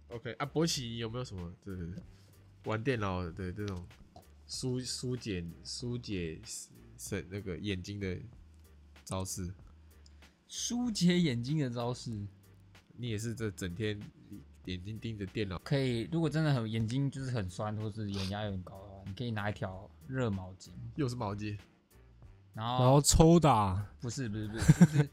[0.08, 1.86] ？OK 啊，博奇有没有什么这个
[2.64, 3.86] 玩电脑的这种
[4.48, 6.40] 疏疏解疏解
[6.98, 8.18] 省那个眼睛的
[9.04, 9.54] 招式？
[10.48, 12.10] 疏解眼睛的招式
[12.96, 14.00] 你也是这整天
[14.64, 16.08] 眼睛盯着电脑，可以。
[16.10, 21.58] 如果真的很眼睛就是很酸，或是眼压有点高的话，你可以拿一条热毛巾，又是毛巾，
[22.54, 25.10] 然后然后抽打，不是不是不是， 就是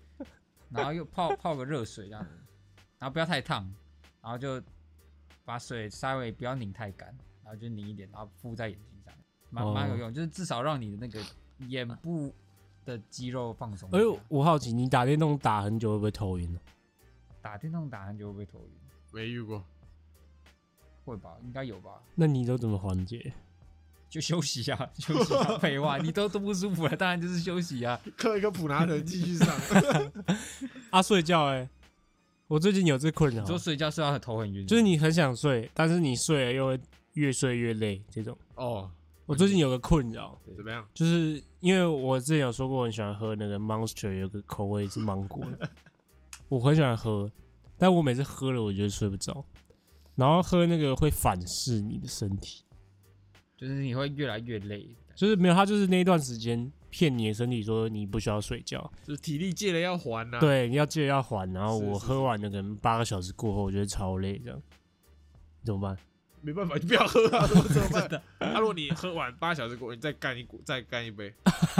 [0.73, 2.31] 然后又泡泡个热水这样子，
[2.99, 3.63] 然后不要太烫，
[4.23, 4.63] 然后就
[5.45, 7.09] 把水稍微不要拧太干，
[7.45, 9.15] 然后就拧一点，然后敷在眼睛上，
[9.51, 11.21] 蛮蛮有哦用，就是至少让你的那个
[11.69, 12.35] 眼部
[12.85, 13.89] 的肌肉放松。
[13.93, 16.61] 哎呦，我好奇你打电动打很久会不会头晕呢、
[17.41, 18.73] 打电动打很久会不会头晕？
[19.13, 19.65] 没遇过。
[21.05, 22.01] 会吧，应该有吧。
[22.15, 23.33] 那你都怎么缓解？
[24.13, 27.99] 就休息啊，休息啊， 废话，你都都不舒服了，当然就是休息啊。
[28.15, 29.49] 刻一个普拿疼继续上，
[30.93, 31.67] 啊，睡觉哎、
[32.47, 36.81] 我最近有这困扰你，说睡觉睡到头很晕，就是你很想睡，但是你睡了又会
[37.15, 38.37] 越睡越累这种。
[38.57, 38.91] 哦，
[39.25, 40.87] 我最近有个困扰，怎么样？
[40.93, 45.71] 就是因为我之前有说过，我很喜欢喝那个 Monster，有个口味是芒果的，
[46.51, 47.31] 我很喜欢喝，
[47.79, 49.43] 但我每次喝了，我觉得睡不着，
[50.17, 52.62] 然后喝那个会反噬你的身体，
[53.63, 54.85] 就是你会越来越累。
[55.15, 64.61] 就是没有，他就是那一段时间骗你的身体说你不需要睡觉，就是体力借了要还呐、，对，你要借了要还，然后我喝完了可能八个小时过后，我觉得超累，这样
[65.63, 65.97] 怎么办？
[66.41, 68.23] 没办法，你不要喝啊，怎么怎么办？
[68.51, 71.33] 啊，如果你喝完八小时过后，你再干一股，再干一杯，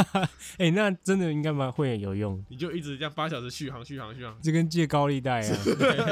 [0.59, 5.57] 哎、那真的应该蛮会很有用，你就一直这样八小时续航续航续航，就跟借高利贷啊。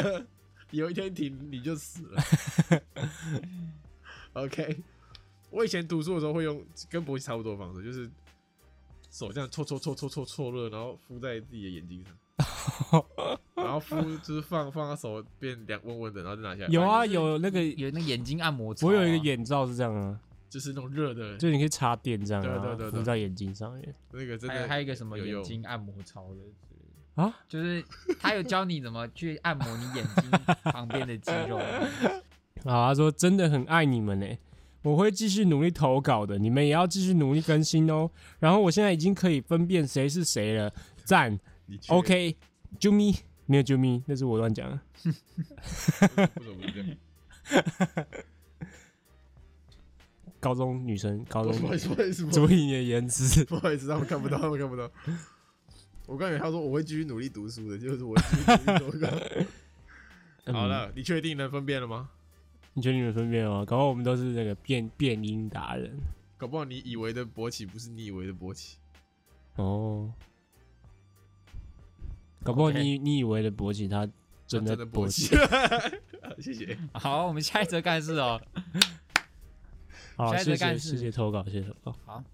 [0.72, 2.22] 有一天停你就死了。
[4.32, 4.78] OK，
[5.50, 8.10] 我以前读书的时候会用跟博奇差不多的方式，就是
[9.10, 13.04] 手这样搓搓搓搓搓搓热，然后敷在自己的眼睛上，
[13.56, 16.68] 然后敷就是放放到手变凉温温的，然后就拿下来。
[16.68, 26.28] 有啊，有那个，有那个眼睛按摩我有一个眼罩是这样啊，就是那种热的，就你可以插电这样对啊，对对对敷在眼睛上面那个真的还有还有一个什么眼睛按摩操
[27.16, 27.34] 的，啊。
[27.48, 27.84] 就是
[28.20, 30.30] 他有教你怎么去按摩你眼睛
[30.64, 31.58] 旁边的肌肉。
[32.64, 34.26] 好，他说真的很爱你们呢，
[34.82, 38.10] 我会继续努力投稿的，你们也要继续努力更新哦。
[38.38, 40.72] 然后我现在已经可以分辨谁是谁了，
[41.04, 41.38] 赞
[41.88, 42.36] ，OK，
[42.78, 43.14] 啾咪
[43.46, 44.80] 没有啾咪，那是我乱讲？
[50.40, 53.44] 高中女生，高中不好意思，不好意思，不好意注意你的言辞。
[53.44, 54.90] 不好意思，他们看不到，他们看不到。
[56.06, 58.42] 我刚以为他说我会继续努力读书的，就是我会继续
[58.82, 59.06] 努力读书。
[60.52, 62.08] 好嗯，了，你确定能分辨了吗？
[62.80, 63.62] 你觉得你们分辨吗？
[63.66, 65.94] 搞不好我们都是那个变变音达人
[66.38, 68.78] 搞不好你以为的勃起不是你以为的勃起。
[69.56, 70.10] 哦。
[72.42, 74.08] 搞不好你你以为的勃起，他
[74.46, 75.36] 真的勃起起。
[76.40, 76.78] 谢谢。
[76.94, 78.40] 好，我们下一则干事哦。
[80.16, 82.24] 好，下一则谢谢干事谢谢投稿，谢谢投稿。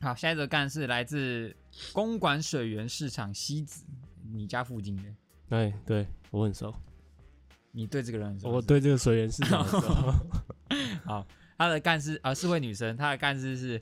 [0.00, 1.54] 好，下一则干事来自
[1.92, 3.84] 公馆水源市场西子，
[4.32, 5.02] 你家附近的。
[5.50, 6.74] 哎，对我很熟，
[7.76, 10.14] 你对这个人很熟我对这个水源市场很熟。
[11.04, 11.26] 好，
[11.58, 13.80] 他的干事啊、是位女生，她的干事是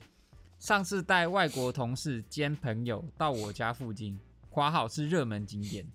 [0.57, 4.19] 上次带外国同事兼朋友到我家附近，
[4.49, 5.85] 夸好是热门景点，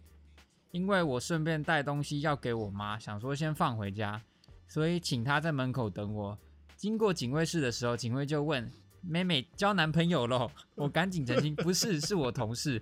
[0.70, 4.22] 因为我顺便带东西要给我妈，想说先放回家，
[4.68, 6.38] 所以请她在门口等我。
[6.76, 8.70] 经过警卫室的时候，警卫就问
[9.02, 12.80] ：“妹妹交男朋友喽？” 我赶紧澄清：“不是，是我同事。”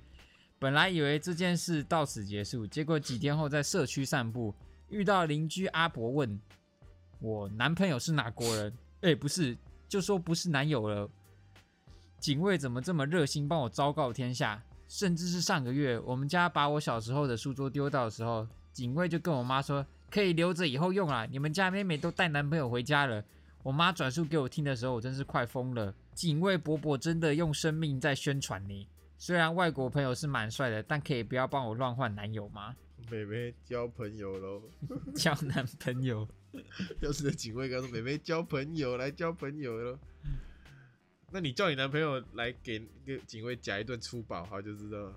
[0.59, 4.55] 本来以为这件事到此结束，结果几天后在社区散步，
[4.89, 6.41] 遇到邻居阿伯问
[7.20, 8.72] 我男朋友是哪国人？
[9.03, 9.57] 哎、不是，
[9.89, 11.09] 就说不是男友了。
[12.18, 14.62] 警卫怎么这么热心帮我昭告天下？
[14.89, 21.26] 甚至是上个月，我们家把我小时候的书桌丢掉的时候，警卫就跟我妈说可以留着以后用啦。
[21.26, 23.22] 你们家妹妹都带男朋友回家了。
[23.62, 25.93] 我妈转述给我听的时候，我真是快疯了。
[26.14, 28.87] 警卫伯伯真的用生命在宣传你。
[29.18, 32.76] 虽然外国朋友是蛮帅的，但可以不要帮我乱换男友吗？
[33.11, 34.62] 妹妹交朋友喽。
[35.14, 36.26] 交男朋友。
[37.01, 39.99] 要是的警卫告诉妹妹交朋友，来交朋友喽。
[41.30, 45.14] 那你叫你男朋友来给那个警卫夹一顿粗饱，他就知道了。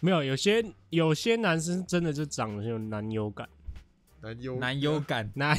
[0.00, 3.48] 没有，有些有些男生真的就长得很有男友感，
[4.20, 5.56] 男优男友感，男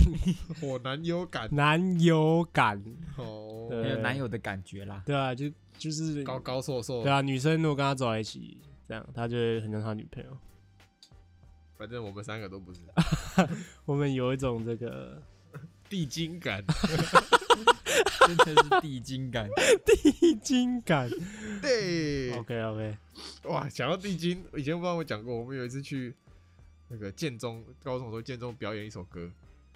[0.62, 1.48] 我男优感。
[1.56, 2.84] 男友 感，
[3.18, 5.02] 哦，有男友的感觉啦。
[5.06, 6.22] 对啊，就就是。
[6.24, 7.04] 高高瘦瘦。
[7.04, 10.38] 对，啊，女生如果跟他走在一起，这样他就会很像他女朋友。
[11.84, 12.80] 反正我们三个都不是
[13.84, 15.22] 我们有一种这个
[15.90, 16.64] 地精感。
[18.26, 19.50] 真的是地精感。
[19.86, 21.10] 地精感。
[21.62, 22.98] 对，OK OK，
[23.50, 26.16] 哇，讲到地精，以前不知道我讲过，我们有一次去
[26.88, 29.30] 那个建中高中的时候，建中表演一首歌，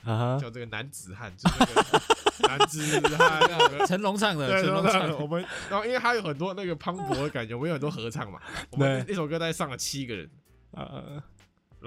[0.06, 3.86] 啊哈，叫这个男子汉，就是那个男子汉那个。
[3.86, 5.18] 成龙唱的，成龙唱的。
[5.18, 8.42] 我们，然后因为他有很多那个磅礴的感觉，我们有很多合唱嘛，
[8.72, 10.30] 我们对那首歌大概上了七个人，
[10.72, 11.22] 呃，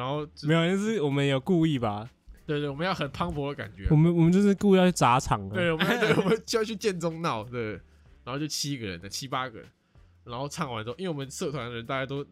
[0.01, 2.09] 然后没有，就是我们有故意吧？
[2.47, 5.55] 对对，我们要很磅礴的感觉我，们我们就是故意要去砸场的。
[5.55, 7.73] 对，我们对，我们就要去建中闹，对，
[8.25, 9.69] 然后就七个人的，七八个人，
[10.25, 12.27] 然后唱完之后，因为我们社团的人大家都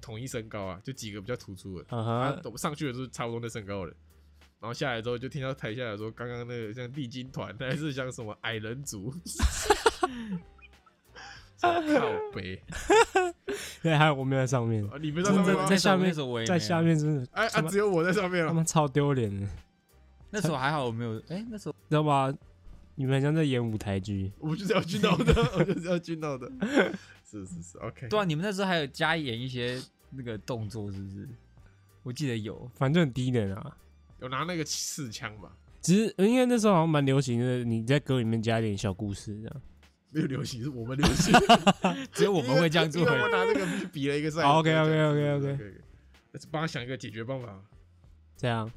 [0.00, 3.92] 统一身高啊，就几个比较突出的，啊啊哈，，我们上去的时候差不多那身高的，
[4.58, 9.12] 然后下来之后就听到台下来说，刚刚那个像地精团还是像什么矮人族，
[11.60, 11.70] 靠
[12.34, 12.62] 背
[13.82, 19.46] 对，还有我们在上面，啊，你们在上面吗在下面那时候我也没在下面真的哎啊，只有我在上面了，他妈超丢脸的，
[20.30, 22.32] 那时候还好我没有，哎，那时候知道吧？
[22.94, 26.50] 你们很像在演舞台剧， 我就是要去闹的，我就是要去闹的，
[27.24, 29.80] 是是是，OK，对啊，你们那时候还有加演一些
[30.10, 31.28] 那个动作，是不是？
[32.02, 33.76] 我记得有，反正很低能啊。
[34.20, 35.50] 有拿那个刺枪吧？
[35.80, 39.62] 只是因为那时候好像蛮流行的，你在歌里面加一点小故事这样。
[40.10, 41.32] 没有流行， 是我们流行。
[42.12, 44.42] 只有我们会这样做我拿这个去比了一个赛。
[44.42, 45.74] 好，OK，OK，OK，OK
[46.50, 47.60] 帮他想一个解决办法。
[48.36, 48.70] 这样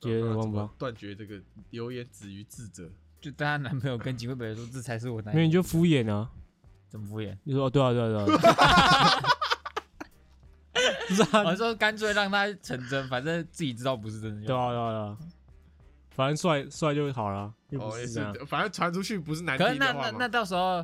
[0.00, 0.70] 觉得那怎么棒不棒？
[0.78, 2.88] 断绝这个流言止于智者？
[3.20, 6.30] 就带她男朋友跟警卫北说这才是我男友，因为你就敷衍啊，
[6.88, 7.36] 怎么敷衍？
[7.44, 8.26] 你说哦对啊对啊对啊，
[11.08, 14.46] 不是啊我说干脆让他成真，反正自己知道不是真的。
[14.46, 15.18] 对啊对啊对啊，
[16.16, 20.82] 反正帅帅就好了，又不哦，也是是样。，反正传出去不是男可是那那那到时候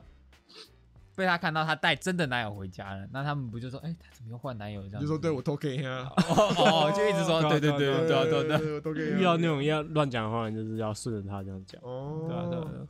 [1.16, 4.98] 被他看到他带真的男友回家了，那他们不就说，哎、他怎么又换男友这样子？
[4.98, 11.80] 你就说对我偷 K 啊，哦哦，就一直说对啊对对对啊对对啊对啊对啊，对，我都给遇到那种要乱讲的话，你就是要顺着他这样讲。
[11.82, 12.86] 哦，对啊对啊对啊，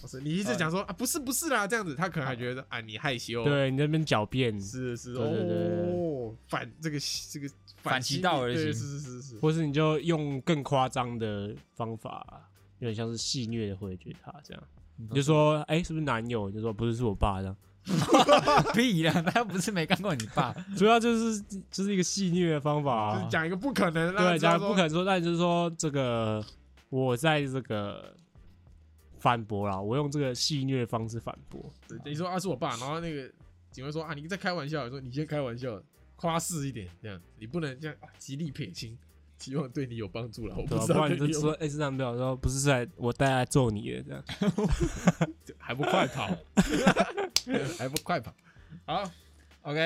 [0.00, 5.56] 不是你一直讲说啊，不是不是啦，这样子，他可能还觉得啊你害羞，，对你那边狡辩，是是对对对
[5.92, 6.98] 哦，反这个
[7.30, 7.48] 这个
[7.82, 12.26] 反其心道而行对是是是是，或是你就用更夸张的方法，
[12.78, 14.62] 有点像是戏谑的回绝他这样。
[14.96, 16.48] 你就说，哎、是不是男友？
[16.48, 17.56] 你就说不是，是我爸这样。
[18.74, 26.44] 屁啦，他又不是没干过你爸， 主要就是就是一个戏谑的方法、啊，就是讲一个不可能，让他对，知道说讲不可能说，但就是说这个
[26.90, 28.14] 我在这个
[29.20, 31.72] 反驳啦，我用这个戏谑的方式反驳。
[31.86, 33.30] 对你说啊是我爸，然后那个
[33.70, 35.80] 警卫说啊你在开玩笑，你说你先开玩笑，
[36.16, 38.98] 夸饰一点这样，你不能这样啊极力撇清，
[39.38, 44.24] 希望对你有帮助了，我、不知不道对你有然你就说，哎、是男朋友说不是在我带来揍你的这样。
[45.62, 46.26] 还不快跑，
[47.78, 48.34] 还不快跑，
[48.86, 49.08] 好
[49.62, 49.78] ，OK，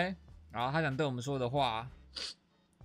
[0.50, 1.86] 然后他想对我们说的话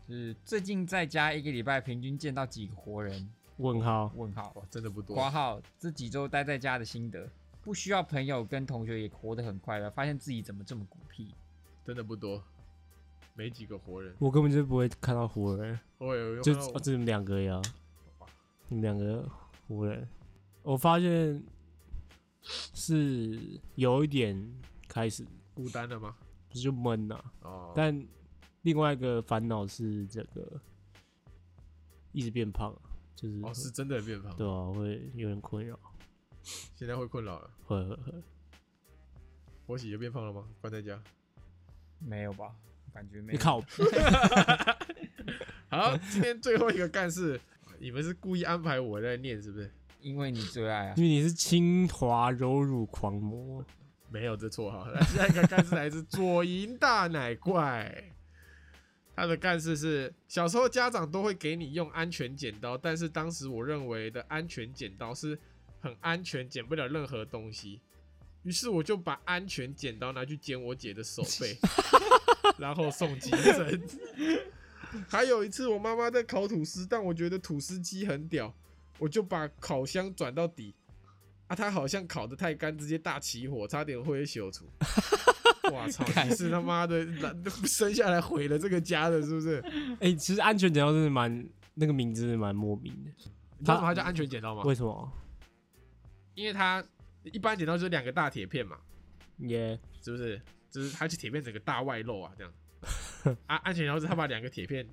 [0.05, 3.29] 是最近在家一个礼拜平均见到几个活人？
[3.59, 7.29] 问号，问号，哇真的不多，括号这几周待在家的心得，
[7.61, 11.33] 不需要朋友跟同学也活得很快乐，发现自己怎么这么孤僻。
[11.85, 12.43] 真的不多，
[13.35, 17.61] 没几个活人，我根本就不会看到活人，我有有就看到哦，这你们两个呀，
[18.67, 19.29] 你们两个
[19.67, 20.07] 活人，
[20.63, 21.43] 我发现
[22.41, 24.53] 是有一点
[24.87, 25.25] 开始。
[25.53, 26.15] 孤单了吗？
[26.47, 28.07] 不是就闷呐、哦，但
[28.61, 30.59] 另外一个烦恼是这个
[32.11, 32.73] 一直变胖，
[33.19, 35.77] 就是哦是真的变胖，对啊，会有点困扰，
[36.73, 37.51] 现在会困扰了。
[37.65, 38.13] 会会会。
[39.65, 40.45] 我喜就变胖了吗？
[40.61, 40.97] 关在家。
[41.99, 42.55] 没有吧？
[42.93, 43.37] 感觉没有。
[43.37, 43.59] 你靠，
[45.69, 47.37] 好，今天最后一个干事，
[47.77, 49.69] 你们是故意安排我在念是不是？
[49.99, 51.03] 因为你最爱啊因。
[51.03, 53.61] 为你是清华柔乳狂魔，
[54.09, 54.87] 没有这绰号。
[54.87, 58.13] 来下一个干事来自左营大奶怪，
[59.19, 65.37] 他的干事是小时候家长都会给你用安全剪刀，但是当时我认为的安全剪刀是
[65.81, 67.81] 很安全，剪不了任何东西。
[68.43, 71.57] 于是我就把安全剪刀拿去剪我姐的手背，
[72.57, 73.81] 然后送急诊。
[75.09, 78.55] 还有一次，我妈妈在烤吐司，但我觉得吐司机很屌，
[78.99, 80.73] 我就把烤箱转到底，
[81.47, 84.63] 啊，它好像烤的太干，直接大起火，差点会修除。
[85.71, 86.03] 哇操！
[86.25, 87.05] 你是他妈的
[87.65, 89.63] 生下来毁了这个家的，是不是？
[89.99, 93.11] 哎、其实安全剪刀真的蛮那个名字蛮莫名的，
[93.57, 94.63] 你知道它叫安全剪刀吗？
[94.63, 95.11] 为什么？
[96.35, 96.83] 因为它
[97.23, 98.77] 一般剪刀就是两个大铁片嘛，
[99.39, 100.41] 耶、是不是？
[100.69, 102.53] 就是它就铁片整个大外露啊，这样。
[103.47, 104.87] 啊，安全剪刀是它把两个铁片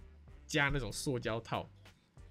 [0.46, 1.68] 加那种塑胶套，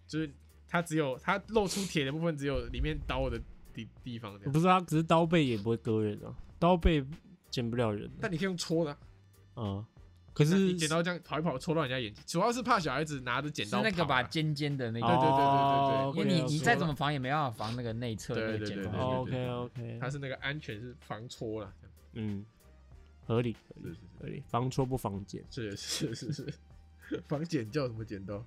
[0.07, 0.29] 就是
[0.67, 3.39] 它只有它露出铁的部分，只有里面刀的
[3.73, 4.37] 地地方。
[4.51, 7.01] 不是啊，只是刀背也不会割人啊，刀背
[7.55, 8.91] 剪不了人但你可以用戳的
[9.53, 9.87] 啊，啊。
[10.33, 18.99] 可是你剪刀这样跑一跑，戳到人家眼睛，主要是怕小孩子拿着剪是刀那个吧，尖尖的那个，对对对对对哦因为你你再怎么防也没办法防那个内侧那个对对对对剪刀。
[18.99, 21.73] 哦 OK OK，它是那个安全是防戳了，
[22.15, 22.45] 嗯，
[23.25, 25.41] 合理合理是是合理，防戳不防剪。
[25.49, 26.53] 是是是是
[27.07, 28.43] 是，防剪叫什么剪刀？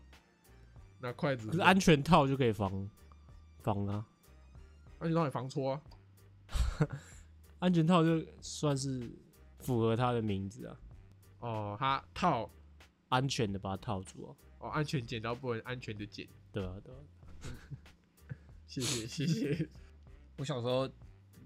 [1.00, 2.86] 拿筷子，可是安全套就可以防
[3.62, 4.04] 防啊，
[4.98, 5.80] 安全套也防戳啊，
[7.58, 9.10] 安全套就算是
[9.58, 10.76] 符合它的名字啊，
[11.40, 12.50] 哦，它套。
[13.10, 17.00] 安全的把它套住啊，哦，安全剪刀不能安全的剪，对啊对啊，
[18.68, 19.68] 谢谢谢谢，
[20.36, 20.86] 我小时候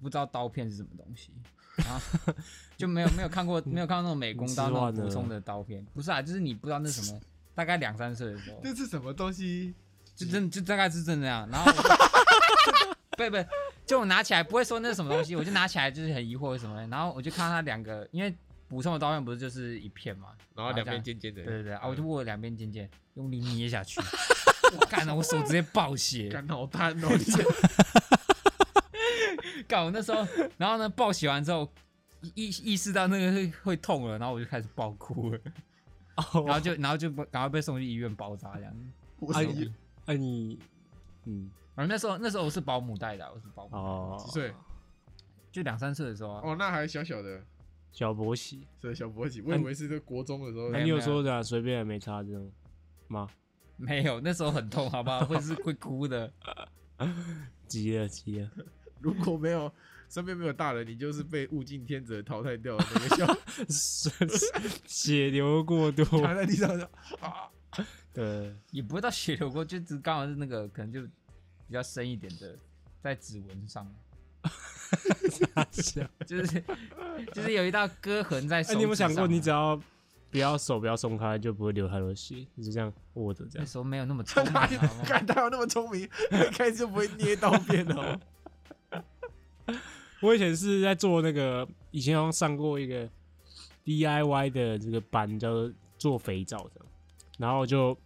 [0.00, 1.30] 不知道刀片是什么东西，
[1.76, 2.34] 然后
[2.76, 7.20] 就没有没有看过没有看到那种美工刀那种普通的刀片，不是啊，就是你不知道那什么，
[7.54, 9.72] 大概两三岁的时候，这是什么东西？
[10.16, 11.70] 就真就大概是真的这样，然后
[13.16, 13.36] 不 不，
[13.87, 18.35] 就我拿起来不会说那是什么东西， 我就拿起来就是很疑惑是什么，然后我就看到它两个，因为
[18.68, 24.01] 补充的刀片不是就是一片嘛，然后两边尖尖的，对对对，啊，我就握了两边尖尖，用力捏下去，
[24.78, 27.45] 我 干了，我手直接爆血，干好贪哦， 你这
[29.68, 30.26] 干我那时候，
[30.57, 31.70] 然后呢爆血完之后，
[32.35, 35.39] 意意识到那个会会痛了，然后我就开始爆哭了，
[36.16, 36.45] 哦。
[36.47, 38.74] 然后就然后就赶快被送去医院包扎这样。
[39.18, 39.72] 我是哎你
[40.07, 40.59] 哎你
[41.24, 44.52] 嗯然后那时候那时候我是保姆带的啊，我是保姆，哦几岁？
[45.50, 46.40] 就两三岁的时候啊。
[46.44, 47.42] 哦，那还小小的，
[47.92, 52.50] 小博喜，是小博喜，我以为是在国中的时候那、没有你有说的、啊、随便没差这种，
[53.08, 53.28] 吗？
[53.76, 55.24] 没有，那时候很痛，好不好？
[55.24, 56.32] 会是会哭的。
[57.66, 58.50] 急了急了，
[59.00, 59.72] 如果没有
[60.08, 63.36] 身边没有大人，你就是被物竞天择淘汰掉的那个小
[64.86, 66.04] 血流过多。
[66.04, 66.84] 躺在地上就
[67.20, 67.50] 啊，
[68.12, 71.00] 对，也不会到血流过，就只刚好是那个可能就
[71.72, 72.54] 比较深一点的，
[73.00, 73.90] 在指纹上，
[76.26, 76.62] 就是
[77.32, 79.80] 就是有一道割痕在手、哎，你有没有想过，你只要
[80.30, 83.64] 不要手不要松开，就不会流太多血，你就这样握着这样。
[83.64, 84.52] 那时候没有那么 聪明，
[85.06, 88.20] 看他有那么聪明，一开始就不会捏刀片哦。
[90.20, 93.08] 我以前是在做那个，以前好像上过一个
[93.86, 96.82] DIY 的这个班，叫做做肥皂的，
[97.38, 97.96] 然后就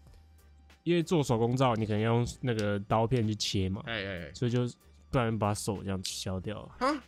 [0.87, 4.65] 因为做手工皂，你可能要用那个刀片去切嘛，哎哎哎，所以就
[5.11, 7.03] 不然把手这样削掉，啊，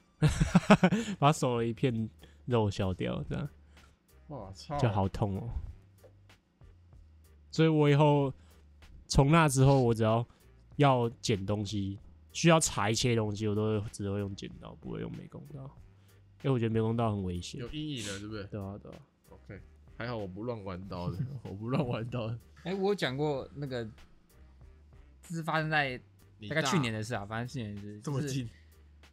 [1.17, 2.11] 把手的一片
[2.45, 3.49] 肉削掉，这样
[4.27, 5.49] 我操，就好痛哦。
[7.53, 8.35] 所以我以后
[9.07, 10.27] 从那之后，我只要
[10.75, 12.01] 要剪东西，
[12.33, 15.63] 需要裁切东西，我都会只会用剪刀，不会用美工刀，
[16.43, 17.69] 因为我觉得美工刀很危险有。
[17.71, 18.99] 阴影的，对不对对啊，对啊。
[19.99, 22.39] 还好我不乱玩刀的， 我不乱玩刀的。
[22.63, 23.85] 哎、我有讲过那个，
[25.23, 25.99] 这是发生在
[26.49, 28.49] 大概去年的事啊，反正去年的事，就是这么近，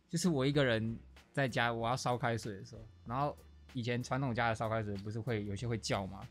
[0.07, 0.97] 就是我一个人
[1.33, 3.35] 在家，我要烧开水的时候，然后
[3.73, 6.21] 以前传统家的烧开水不是会有些会叫吗？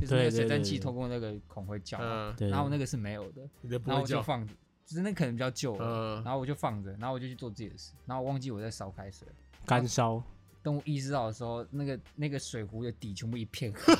[0.00, 1.98] 就是那个水蒸气对透过那个孔会叫
[2.38, 4.54] 然后那个是没有的，然后，我就放着，
[4.84, 6.22] 就是那可能比较旧了，嗯。
[6.22, 9.26] 然后我就放着，然后我就去做自己的事，然后我忘记我在烧开水，
[9.64, 10.22] 干烧，
[10.66, 13.94] 等我意识到的时候，那个那个水壶的底全部一片黑，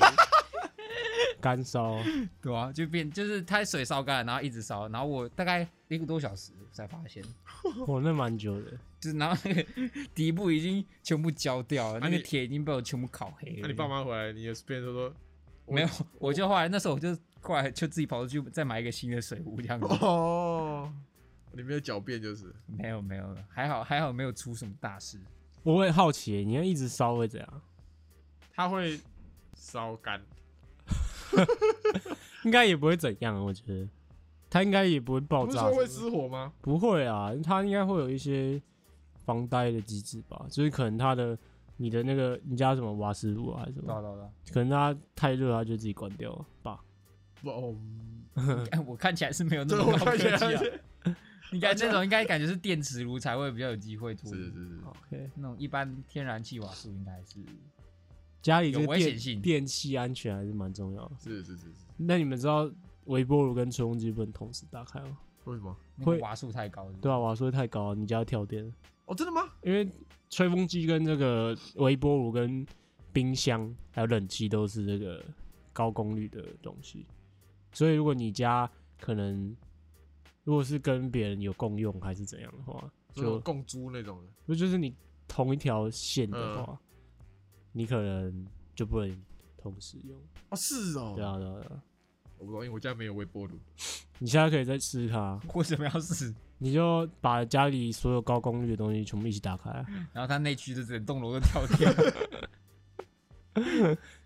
[1.41, 1.97] 干烧，
[2.43, 7.23] 对啊，就变就是它水烧干，然后一直烧，然后我大概一个多小时才发现，
[7.87, 8.73] 我那蛮久的。
[8.99, 9.65] 就是然后那个
[10.13, 13.59] 底部已经全部焦掉了，那个铁已经被我全部烤黑了。
[13.63, 15.15] 那你爸妈回来，你也变成说
[15.69, 15.89] 没有，
[16.19, 19.87] 我就后来那时候我就后来就自己跑出去再买一个新的水壶这样子。
[20.01, 20.93] 哦，
[21.53, 25.21] 你没有狡辩就是，没有没有，还好还好没有出什么大事。
[25.67, 27.63] 我会好奇，你要一直烧会怎样？
[28.55, 29.01] 它会
[29.57, 30.23] 烧干，
[32.45, 33.89] 应该也不会怎样，我觉得
[34.49, 35.87] 它应该也不会爆炸不是说会。
[35.89, 36.53] 失火吗？
[36.61, 38.63] 不会啊，它应该会有一些
[39.25, 41.37] 防呆的机制吧，就是可能它的
[41.79, 46.81] 你的那个你家什么瓦斯炉啊还是什么，可能它太热，它就自己关掉了吧。
[47.43, 47.77] 不，
[48.87, 50.63] 我看起来是没有那这么高科我看起来技啊。
[51.53, 54.39] 应该这种应该感觉是电磁炉才会比较有机会脱离。
[54.39, 57.41] 是是是，OK，那种一般天然气瓦数应该是
[58.43, 61.17] 家里这有电危险性电器安全还是蛮重要的。
[61.19, 62.71] 是是是是，那你们知道
[63.05, 65.19] 微波炉跟吹风机不能同时打开吗？
[65.45, 65.73] 为什么？
[65.99, 68.73] 会那个瓦数太高是是对啊，瓦数太高，你家要跳电。
[69.05, 69.49] 哦，真的吗？
[69.63, 69.89] 因为
[70.29, 72.67] 吹风机跟这个微波炉跟
[73.13, 75.25] 冰箱还有冷气都是这个
[75.73, 77.07] 高功率的东西，
[77.73, 78.69] 所以如果你家
[78.99, 79.57] 可能
[80.47, 84.95] 如果是跟别人有共用还是怎样的话，就就共租那种的，不就是你
[85.27, 86.81] 同一条线的话，
[87.73, 89.25] 你可能就不能
[89.59, 90.17] 同时用。
[90.51, 91.83] 哦，是哦，对啊，对啊，对啊。
[92.39, 93.59] 我不知道，因为我家没有微波炉。
[94.21, 96.33] 你现在可以再试试看啊，为什么要死？
[96.59, 99.85] 你就把家里所有高功率的东西全部一起打开啊、
[100.15, 101.93] 然后它内区的整栋楼都跳电。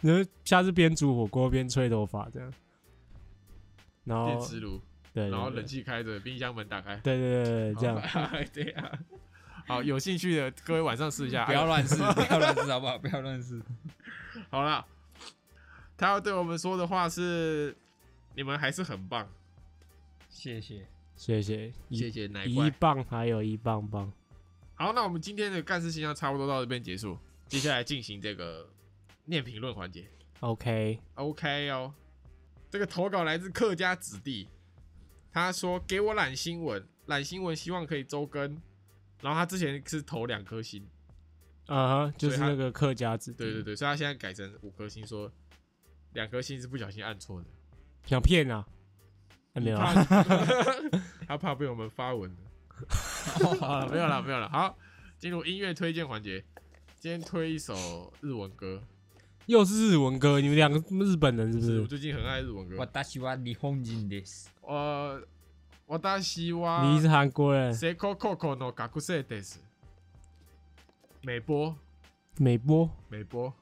[0.01, 2.53] 你就下次边煮火锅边吹头发这样，
[4.05, 4.81] 然后电磁炉，
[5.13, 8.99] 对，对然后冷气开着，冰箱门打开，对对对对，这样 样，对啊。
[9.67, 12.99] 好，有兴趣的各位晚上试一下， 不要乱试，不要乱试，好不好？
[12.99, 13.61] 不要乱试。
[14.51, 14.85] 好了，
[15.97, 17.77] 他要对我们说的话是：
[18.35, 19.29] 你们还是很棒，
[20.29, 20.87] 谢谢。
[21.17, 22.71] 谢谢一谢谢奶一。
[22.79, 24.11] 棒还有一棒棒，
[24.75, 28.67] 好，那我们今天的干事信箱差不多到这边结束，接下来进行这个
[29.27, 30.07] 念评论环节。
[30.41, 31.93] OK，OK 哦，
[32.71, 34.49] 这个投稿来自客家子弟，
[35.33, 38.61] 他说给我懒新闻，懒新闻希望可以周更，
[39.22, 40.87] 然后他之前是投两颗星，
[41.66, 45.31] 啊哈，就是那个客家字，对对对，所以他现在改成五颗星，说
[46.14, 47.47] 两颗星是不小心按错的，
[48.05, 48.66] 想骗啊？
[49.53, 49.78] 还没有
[51.26, 52.43] 他怕被我们发文的。
[53.61, 54.49] 好了，没有了，没有了。
[54.49, 54.78] 好，
[55.18, 56.45] 进入音乐推荐环节，
[56.99, 58.83] 今天推一首日文歌，
[59.48, 61.76] 又是日文歌，你们两个日本人是不是？
[61.76, 62.78] 是我最近很爱日文歌。
[62.78, 64.48] 私は日本人です。
[64.62, 65.22] 呃，
[65.88, 69.58] 私は你是韩国人， Seiko Coco no Gakusei des。
[71.22, 71.76] 美波，
[72.38, 73.54] 美波美波，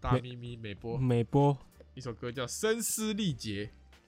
[0.00, 1.56] 大咪咪美波，美波，
[1.94, 3.66] 一首歌叫《声嘶力竭》，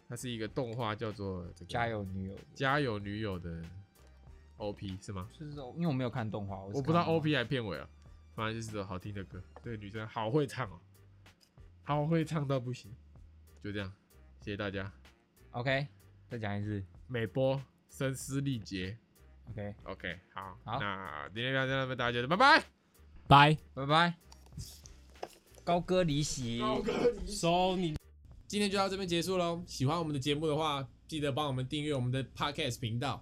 [0.08, 3.62] 它是一个动画，叫做这个加油女友，家有女友的
[4.58, 5.28] OP 是吗？
[5.38, 7.88] 就是说，因为我没有看动画，我我不知道是看 OP 还片尾啊，
[8.39, 9.43] 反正就是首好听的歌。
[9.61, 10.79] 这个女生好会唱哦，
[11.83, 12.89] 好会唱到不行。
[13.61, 13.93] 就这样，
[14.39, 14.89] 谢谢大家
[15.51, 15.85] ，OK，
[16.29, 16.81] 再讲一次。
[17.07, 18.97] 美波声嘶力竭。
[19.49, 22.63] OK，OK，好，好那今天就到这边，大家觉得拜拜。
[23.27, 23.57] 拜。
[23.73, 24.13] 拜拜。
[25.65, 26.61] 高歌离席。
[27.27, 27.97] 收你。
[28.47, 29.61] 今天就到这边结束喽。
[29.67, 33.21] 喜欢我们的节目的话，记得帮我们订阅我们的 Podcast 频道，